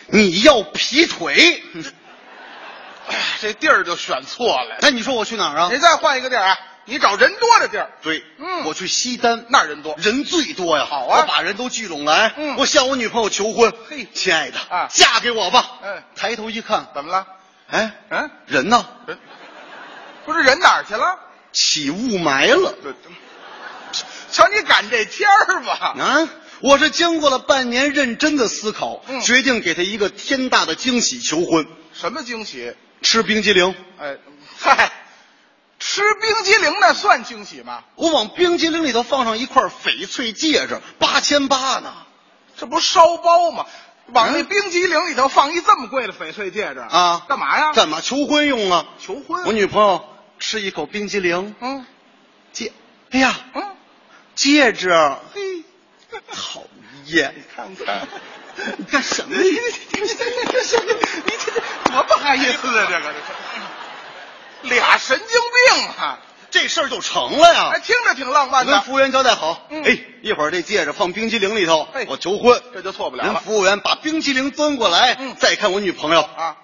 [0.09, 1.63] 你要劈腿。
[3.09, 4.77] 哎，这地儿就选错了”。
[4.83, 5.79] 那你说我去哪儿啊你？
[5.79, 7.91] 再换一个地儿啊，你找人多的地儿。
[8.03, 9.95] 对，嗯我去西单，那儿人多。
[9.99, 10.87] 人最多呀。
[10.89, 13.73] 好啊我把人都聚拢来，嗯我向我女朋友求婚。
[13.89, 15.79] 嘿亲爱的啊嫁给我吧。
[15.83, 17.27] 嗯抬头一看，怎么了？
[17.69, 18.87] 哎，嗯，人呢？
[19.07, 19.19] 人
[20.25, 21.19] 不是人哪儿去了？
[21.53, 22.75] 起雾霾了。
[22.83, 22.93] 对，
[24.31, 25.95] 瞧你赶这天儿吧。
[25.99, 26.29] 啊！
[26.61, 32.75] 我是经过了半年认真的思考，嗯决定给他一个天大的惊喜求婚，什么惊喜？
[33.03, 33.75] 吃冰激凌。
[33.99, 34.17] 哎，
[34.61, 34.93] 嗨，
[35.93, 37.85] 吃冰激凌那算惊喜吗？
[37.97, 41.93] 我往冰激凌里头放上一块翡翠戒指，八千八呢。
[42.57, 43.67] 这不烧包吗？
[44.07, 47.73] 往那嗯冰激凌里头放一这么贵的翡翠戒指啊干嘛呀？
[47.75, 48.87] 干嘛求婚用啊？
[48.99, 49.45] 求婚。
[49.45, 50.03] 我女朋友
[50.39, 51.85] 吃一口冰激凌，嗯
[52.53, 52.73] 戒，
[53.11, 53.63] 哎呀，嗯，
[54.35, 54.89] 戒指，
[55.35, 55.63] 嘿，
[56.33, 56.63] 讨
[57.05, 57.35] 厌！
[57.37, 58.09] 你看看。
[58.79, 59.37] 你干什么？
[59.37, 60.79] 你你这你这
[61.91, 62.87] 多不好意思啊！
[62.89, 63.15] 这个
[64.63, 66.19] 俩神经病啊！
[66.51, 67.81] 这事儿就成了呀哎，！
[67.81, 72.61] 听着挺浪漫的，跟服务员交代好，嗯哎，一会儿这戒指放冰激凌里头哎，我求婚。
[72.75, 76.57] 这就错不了了人服务员把冰激凌端过来，嗯再看我女朋友，啊！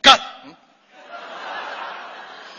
[0.00, 0.20] 干！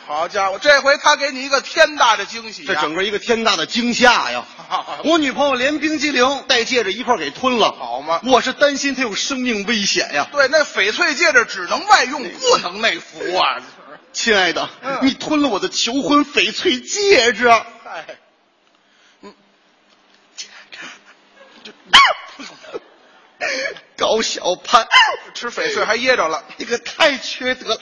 [0.05, 2.65] 好家伙，这回他给你一个天大的惊喜、啊！
[2.67, 4.43] 这整个一个天大的惊吓呀！
[5.05, 10.27] 我女朋友连冰激凌带戒指一块给吞了，好吗我是担心她有生命危险呀。
[10.33, 13.57] 对，那翡翠戒指只能外用，不能内服啊！
[14.18, 18.18] 亲爱的，嗯你吞了我的求婚翡翠戒指，哎，
[23.95, 24.88] 高小攀，
[25.35, 26.44] 吃翡翠还噎着了。
[26.57, 27.80] 你可太缺德了！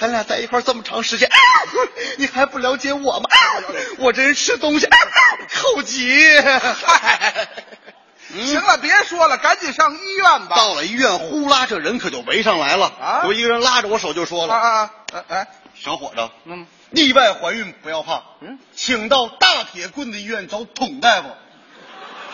[0.00, 1.30] 咱俩在一块儿这么长时间，
[2.18, 3.30] 你还不了解我吗？
[3.98, 4.88] 我这人吃东西
[5.54, 6.40] 口急。
[6.40, 7.46] 嗨，
[8.34, 10.56] 行了，别说了，赶紧上医院吧。
[10.56, 12.86] 到了医院，呼啦，这人可就围上来了。
[13.00, 14.90] 啊有一个人拉着我手就说了啊！
[15.28, 21.28] 哎哎，：“小伙子，嗯，意外怀孕不要怕，嗯，请到大铁棍子医院找董大夫。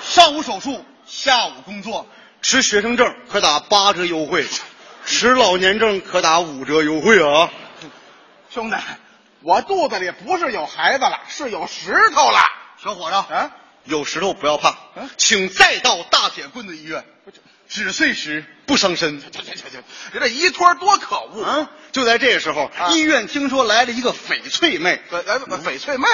[0.02, 2.06] 上午手术，下午工作，
[2.43, 4.47] 持学生证可打八折优惠，
[5.05, 7.51] 持老年证可打五折优惠啊！
[8.51, 8.77] 兄弟，
[9.40, 12.39] 我肚子里不是有孩子了，是有石头了。
[12.82, 13.51] 小伙子，啊，
[13.85, 15.09] 有石头不要怕，嗯？
[15.16, 17.05] 请再到大铁棍子医院，
[17.73, 19.19] 只碎石不伤身。
[19.20, 19.82] 行行行，
[20.12, 21.43] 人这一托多可恶！
[21.43, 21.70] 啊！
[21.90, 25.01] 就在这时候，啊医院听说来了一个翡翠妹。
[25.09, 26.07] 对，哎，翡翠妹，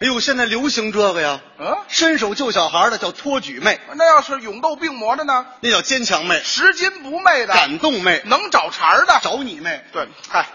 [0.00, 5.46] 哎呦，现在流行这个呀，嗯，伸手救小孩的叫托举妹，那要是勇斗病魔的呢？
[5.60, 9.18] 那叫坚强妹，拾金不昧的，感动妹，能找茬儿的。
[9.22, 9.82] 找你妹。
[9.92, 10.46] 对，嗨，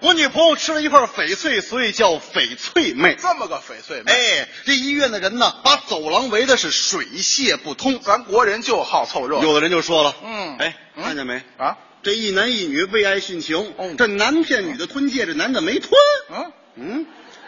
[0.00, 3.16] 我女朋友吃了一块翡翠，所以叫翡翠妹。
[3.20, 7.98] 这么个翡翠妹，哎，这医院的人呢，把走廊围的是水泄不通。
[8.00, 9.42] 咱国人就好凑热闹。
[9.42, 11.42] 有的人就说了，嗯哎，嗯看见没？
[11.56, 15.92] 啊，这一男一女为爱殉情，哦这男骗女的吞戒指，男的没吞。
[16.30, 17.06] 嗯，嗯，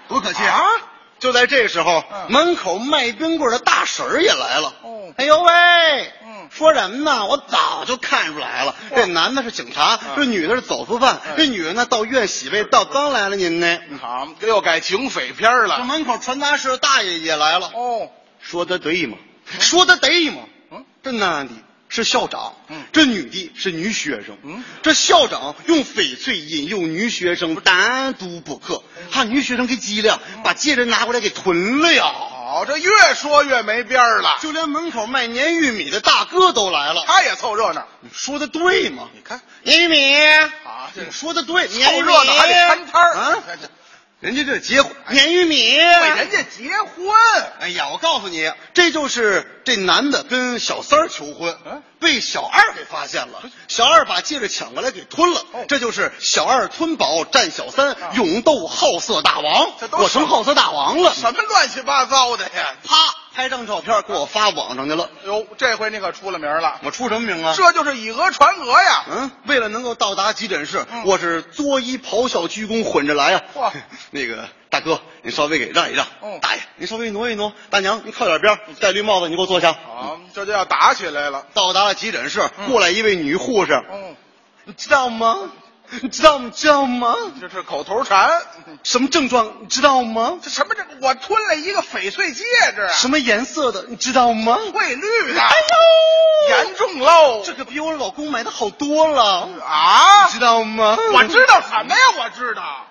[0.08, 0.60] 多可惜啊！
[1.18, 4.72] 就在这时候，嗯门口卖冰棍的大婶儿也来了。
[4.82, 5.52] 哦哎呦喂，
[6.24, 7.26] 嗯说什么呢？
[7.26, 11.34] 我早就看出来了，这男的是警察，这女的是走私犯，嗯。
[11.36, 13.78] 这女的呢到医院洗胃，到刚来了您呢。
[14.00, 15.76] 好，这又改警匪片了。
[15.76, 15.84] 这了。
[15.84, 18.08] 门口传达室的大爷也来了，哦，
[18.40, 19.16] 说的对吗？
[19.60, 20.42] 说的对吗？
[20.70, 21.54] 嗯，这男的
[21.88, 22.82] 是校长，嗯。
[22.92, 29.04] 这女的是女学生，嗯，这校长用翡翠引诱女学生单独补课，嗯。
[29.10, 32.12] 怕女学生给激了，把戒指拿过来给吞了呀。
[32.48, 34.38] 啊，好，这越说越没边儿了。
[34.40, 37.04] 就连门口卖粘玉米的大哥都来了。
[37.06, 37.86] 他也凑热闹。
[38.00, 39.08] 你说的对吗？
[39.12, 40.16] 你看，粘玉米，
[40.64, 43.36] 啊，这你说的对，凑热闹还得摊摊儿啊！
[44.20, 47.06] 人家这结婚粘玉米，人家结婚。
[47.60, 53.42] 哎呀，我告诉你，这就是这男的跟小三儿求婚，嗯被小二给发现了。
[53.68, 61.14] 小二把戒指抢过来给吞了，哦这就是小二吞宝占小三，勇斗好色大王我成好色大王了。
[61.14, 62.74] 什么乱七八糟的呀？
[62.84, 62.96] 啪，
[63.38, 65.08] 拍张照片给我发网上去了。
[65.24, 67.54] 哟，这回你可出了名了，我出什么名啊？
[67.56, 69.04] 这就是以讹传讹呀！
[69.08, 73.70] 嗯，为了能够到达急诊室，嗯我是作揖咆哮鞠躬混着来呀、嚯
[74.10, 76.04] 那个大哥，您稍微给让一让。
[76.20, 77.52] 嗯大爷，您稍微挪一挪。
[77.70, 79.70] 大娘，您靠点边儿，戴绿帽子，你给我坐下。
[79.70, 81.46] 啊，这就要打起来了。
[81.54, 84.16] 到达了急诊室，过来一位女护士，嗯，
[84.64, 85.52] 你知道吗？
[86.02, 86.50] 你 知道吗？
[86.54, 87.14] 知道吗？
[87.40, 88.30] 这是口头禅。
[88.82, 89.52] 什么症状？
[89.60, 90.38] 你知道吗？
[90.42, 90.84] 这什么这？
[91.00, 92.44] 我吞了一个翡翠戒
[92.74, 93.84] 指啊，什么颜色的？
[93.88, 94.58] 你知道吗？
[94.72, 95.40] 翠绿的。
[95.40, 95.50] 哎
[96.50, 97.42] 呦，严重喽！
[97.44, 100.96] 这可比我老公买的好多了，啊你，知道吗？
[101.12, 102.00] 我知道什么呀？
[102.18, 102.84] 我知道。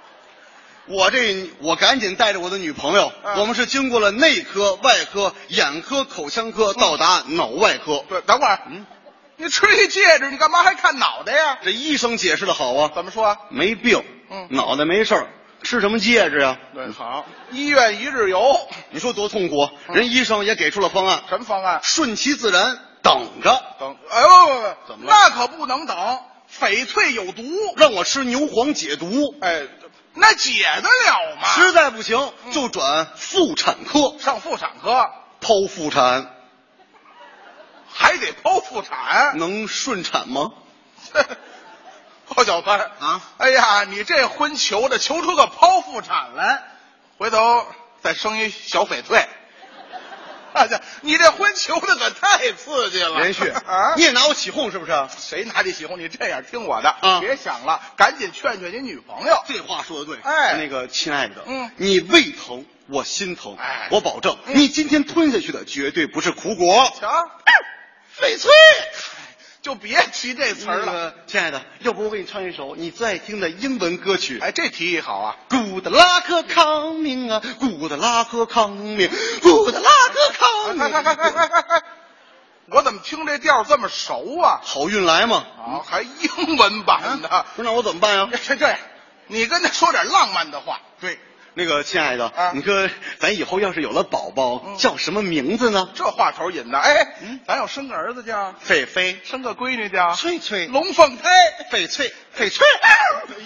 [0.90, 8.06] 我这我赶紧带着我的女朋友，嗯我们是经过了内科、外科、眼科、口腔科，到达脑外科。
[8.08, 8.86] 对，等会儿，嗯，
[9.40, 11.60] 你吃一戒指，你干嘛还看脑袋呀？
[11.64, 13.38] 这医生解释的好啊，怎么说啊？
[13.50, 15.28] 没病，嗯脑袋没事儿，
[15.62, 16.58] 吃什么戒指呀？
[16.74, 18.42] 对，好，医院一日游，
[18.90, 19.72] 你说多痛苦啊！
[19.94, 21.80] 人医生也给出了方案，什么方案？
[21.84, 26.20] 顺其自然，等着，等，哎呦，不不不怎么了那可不能等，
[26.60, 27.44] 翡翠有毒。
[27.76, 29.22] 让我吃牛黄解毒。
[29.42, 29.68] 哎，
[30.16, 31.48] 那解得了吗？
[31.48, 35.06] 实在不行就转妇产科，上妇产科
[35.40, 36.34] 剖腹产
[37.98, 39.38] 还得剖腹产。
[39.38, 40.52] 能顺产吗？
[42.30, 43.22] 包小三啊！
[43.38, 46.62] 哎呀，你这婚求的，求出个剖腹产来，
[47.18, 47.66] 回头
[48.02, 49.26] 再生一小翡翠。
[50.54, 53.22] 大家，你这婚求的可太刺激了！
[53.22, 53.94] 连续 啊！
[53.96, 54.92] 你也拿我起哄是不是？
[55.18, 56.00] 谁拿你起哄？
[56.00, 59.44] 你这样听我的啊别想了，赶紧劝劝你女朋友。
[59.48, 67.08] 这话说的对，哎那个亲爱的，嗯你胃疼，我心疼，哎我保证，嗯你今天吞下去的绝对不是苦果，瞧，
[68.22, 68.52] 翡翠。
[69.62, 70.86] 就别提这词儿了。
[70.86, 74.40] 那个亲爱的，要不我给你唱一首你最爱听的英文歌曲？
[74.40, 81.82] 哎，这提议好啊！Good luck coming 啊，Good luck coming，Good luck 哎哎哎哎 coming，哎哎哎
[82.70, 84.62] 我怎么听这调这么熟啊？
[84.64, 85.46] 好运来嘛。
[85.58, 87.46] 啊，还英文版的。
[87.58, 88.30] 不是那我怎么办呀？
[88.46, 88.78] 这这样，
[89.28, 90.80] 你跟他说点浪漫的话。
[91.02, 91.20] 对，
[91.58, 92.52] 那个亲爱的，啊。
[92.54, 94.78] 你说咱以后要是有了宝宝，嗯。
[94.78, 95.90] 叫什么名字呢？
[95.96, 97.40] 这话头引的，哎，嗯。
[97.48, 101.32] 咱要生个儿子叫，狒狒、生个闺女叫翠翠、龙凤胎，
[101.72, 102.64] 翡翠、翡翠。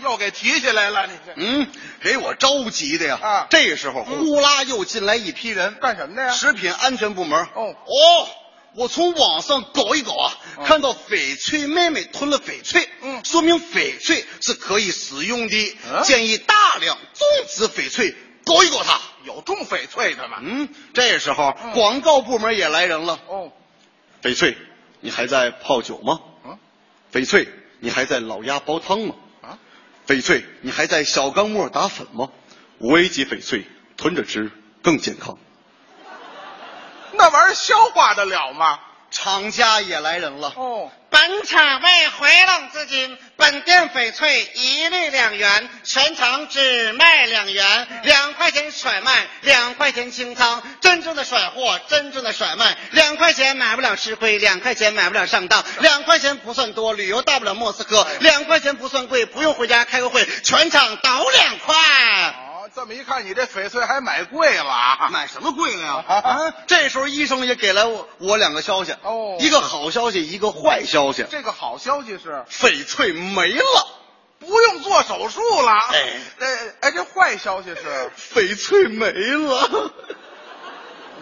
[0.04, 1.32] 又给提起来了，你这。
[1.38, 1.68] 嗯，
[2.02, 3.20] 给我着急的呀！
[3.22, 3.48] 啊。
[3.50, 6.32] 这时候呼啦又进来一批人，干什么的呀？
[6.34, 7.40] 食品安全部门。
[7.54, 7.74] 哦。
[7.74, 8.28] 哦，
[8.76, 18.16] 我从网上搞一搞啊，哦看到翡翠妹妹吞了翡翠，嗯说明翡翠是可以使用的，嗯建议大量种植翡翠，
[18.46, 18.98] 搞一搞它。
[19.26, 20.38] 有种翡翠的吗？
[20.42, 23.20] 嗯，这时候嗯广告部门也来人了。
[23.28, 23.52] 哦，
[24.24, 24.56] 翡翠，
[25.02, 26.22] 你还在泡酒吗？
[26.46, 26.58] 嗯
[27.12, 27.50] 翡翠，
[27.82, 29.16] 你还在老鸭煲汤吗？
[29.42, 29.60] 啊，
[30.08, 32.30] 翡翠，你还在小钢沫打粉吗？
[32.80, 33.66] 五 A 级翡翠，
[33.98, 34.50] 吞着吃
[34.82, 35.38] 更健康。
[37.12, 38.80] 那玩意儿消化得了吗？
[39.12, 40.54] 厂家也来人了。
[40.56, 61.76] 哦，本场为回笼资金，本店翡翠一律两元，全场只卖两元，两块钱甩卖，两块钱清仓，真正的甩货，真正的甩卖，两块钱买不了吃亏，两块钱买不了上当，两块钱不算多，旅游到不了莫斯科，两块钱不算贵，不用回家开个会，全场倒两块。
[62.72, 65.10] 哦，这么一看，你这翡翠还买贵了啊？
[65.14, 66.04] 买什么贵了呀？
[66.08, 66.54] 啊啊！
[66.68, 71.26] 这时候医生也给了我我两个消息，哦一个好消息，一个坏消息。
[71.30, 73.88] 这个好消息是翡翠没了，
[74.40, 75.72] 不用做手术了。
[75.72, 76.48] 哎哎
[76.82, 79.92] 哎，这坏消息是， 翡翠没了。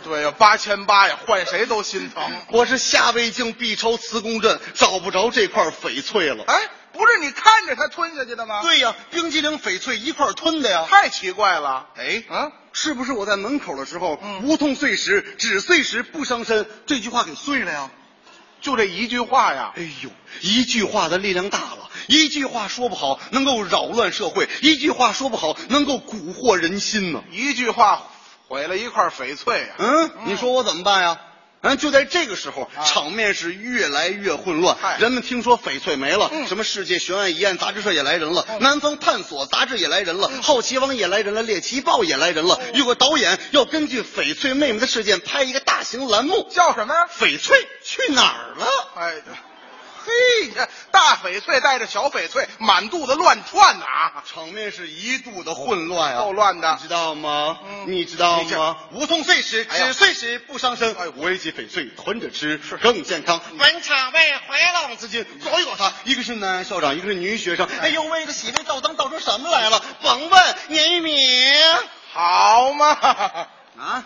[0.02, 2.24] 对呀，八千八呀，换谁都心疼。
[2.52, 6.46] 我是下胃镜 B 超磁共振，找不着这块翡翠了。
[6.48, 6.62] 哎，
[7.00, 10.86] 不是你看着他吞下去的吗？，对呀，冰激凌、翡翠一块吞的呀。
[10.90, 11.88] 太奇怪了。
[11.96, 17.90] 哎，啊，是不是我在门口的时候，嗯无痛碎石，只碎石不伤身，这句话给碎了呀？
[18.60, 19.72] 就这一句话呀。
[19.78, 20.10] 哎呦，
[20.42, 27.24] 一句话的力量大了，一句话说不好能够扰乱社会，一句话说不好能够蛊惑人心呢。
[27.32, 28.04] 一句话
[28.50, 31.18] 毁了一块翡翠呀、嗯，你说我怎么办呀？
[31.62, 34.78] 嗯，就在这个时候，场面是越来越混乱。
[35.00, 42.60] 人们听说翡翠没了，什么世界悬案疑案杂志社也来人了，南方探索杂志也来人了，好奇网也来人了，猎奇报也来人了。
[42.74, 47.10] 有个导演要根据翡翠妹妹的事件拍一个大型栏目，叫什么呀？
[47.20, 48.68] 翡翠去哪儿了？
[48.96, 49.14] 哎，
[50.06, 57.60] 嘿，这大翡翠带着小翡翠满肚子乱窜呐、啊，场面是一肚的混乱啊，够乱的，你知道吗？
[57.86, 58.78] 你知道吗？
[58.94, 59.86] 梧桐碎时，哎呀。
[59.88, 63.40] 只碎石不伤身，五 A 级翡翠囤着吃更健康。
[63.60, 67.68] 本场为回浪资金搞一搞他，一个是男校长，一个是女学生。
[67.82, 67.90] 哎。
[67.90, 69.84] 呦喂，这喜味倒灯倒出什么来了？
[70.02, 71.14] 甭问，年玉米。
[72.14, 72.88] 好嘛，
[73.78, 74.06] 啊，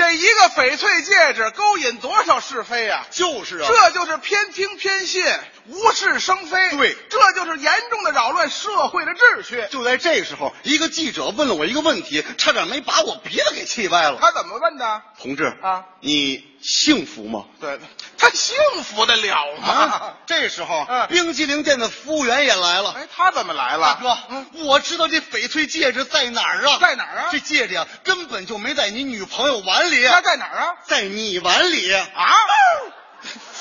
[0.00, 5.22] 这一个翡翠戒指勾引多少是非啊、就是啊，这就是偏听偏信，
[5.66, 6.70] 无事生非。
[6.70, 9.62] 对，这就是严重的扰乱社会的秩序。
[9.70, 14.16] 就在这时候，一个记者问了我一个问题，差点没把我鼻子给气歪了。
[14.18, 15.02] 他怎么问的？
[15.20, 17.44] 同志啊，你幸福吗？
[17.60, 17.78] 对，
[18.20, 19.68] 他幸福得了吗？
[19.72, 22.92] 啊，这时候，冰激凌店的服务员也来了。
[22.92, 24.18] 哎，他怎么来了大了？
[24.28, 26.78] 哥，我知道这翡翠戒指在哪儿啊？
[26.78, 27.28] 在哪儿啊？
[27.32, 30.06] 这戒指啊，根本就没在你女朋友碗里。
[30.06, 30.74] 他在哪儿啊？
[30.86, 32.04] 在你碗里啊！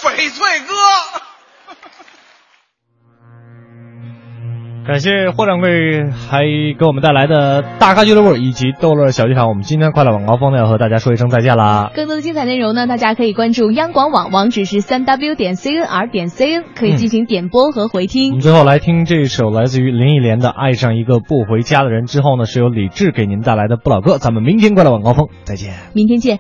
[0.02, 0.76] 翡翠哥。
[4.90, 6.42] 感谢霍掌柜还
[6.80, 9.48] 给我们带来的大咖俱乐部以及逗乐小剧场。
[9.48, 11.92] 我们今天快乐晚高峰呢要和大家说一声再见啦。
[11.94, 18.34] 更多的精彩内容呢，大家可以关注央广网，网址是三 w 点 cnr 点 cn，可以进行点播和回听我听。
[18.38, 24.16] 们最后来听这首来自于林忆莲的《爱上一个不回家的人》，之后呢是由李志给您带来的《不老歌》。
[24.18, 25.72] 咱们明天快乐晚高峰再见。
[25.94, 26.40] 明天见。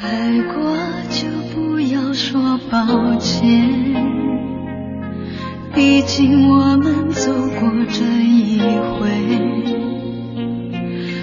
[0.00, 0.74] 爱过
[1.10, 4.15] 就不要说抱歉，
[5.76, 7.30] 毕竟我们走
[7.60, 8.58] 过这一
[8.94, 9.10] 回，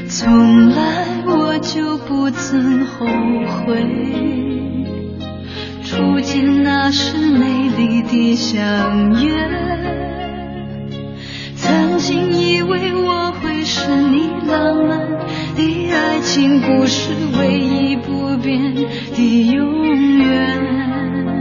[0.07, 3.07] 从来我就不曾后
[3.65, 3.84] 悔。
[5.84, 9.34] 初见那时美丽的相约，
[11.55, 14.99] 曾经以为我会是你浪漫
[15.55, 17.09] 的爱情故事
[17.39, 18.75] 唯一不变
[19.15, 19.84] 的永
[20.19, 21.32] 远。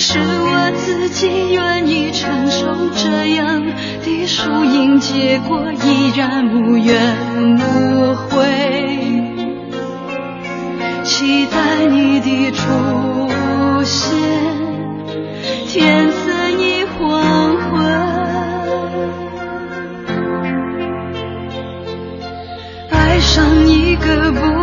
[0.00, 3.66] 是我自己愿意承受这样
[4.04, 8.78] 的输赢结果依然无怨无悔。
[11.02, 12.62] 期待你的出
[13.84, 14.16] 现
[15.66, 17.84] 天色已黄昏
[22.90, 24.57] 爱上一个不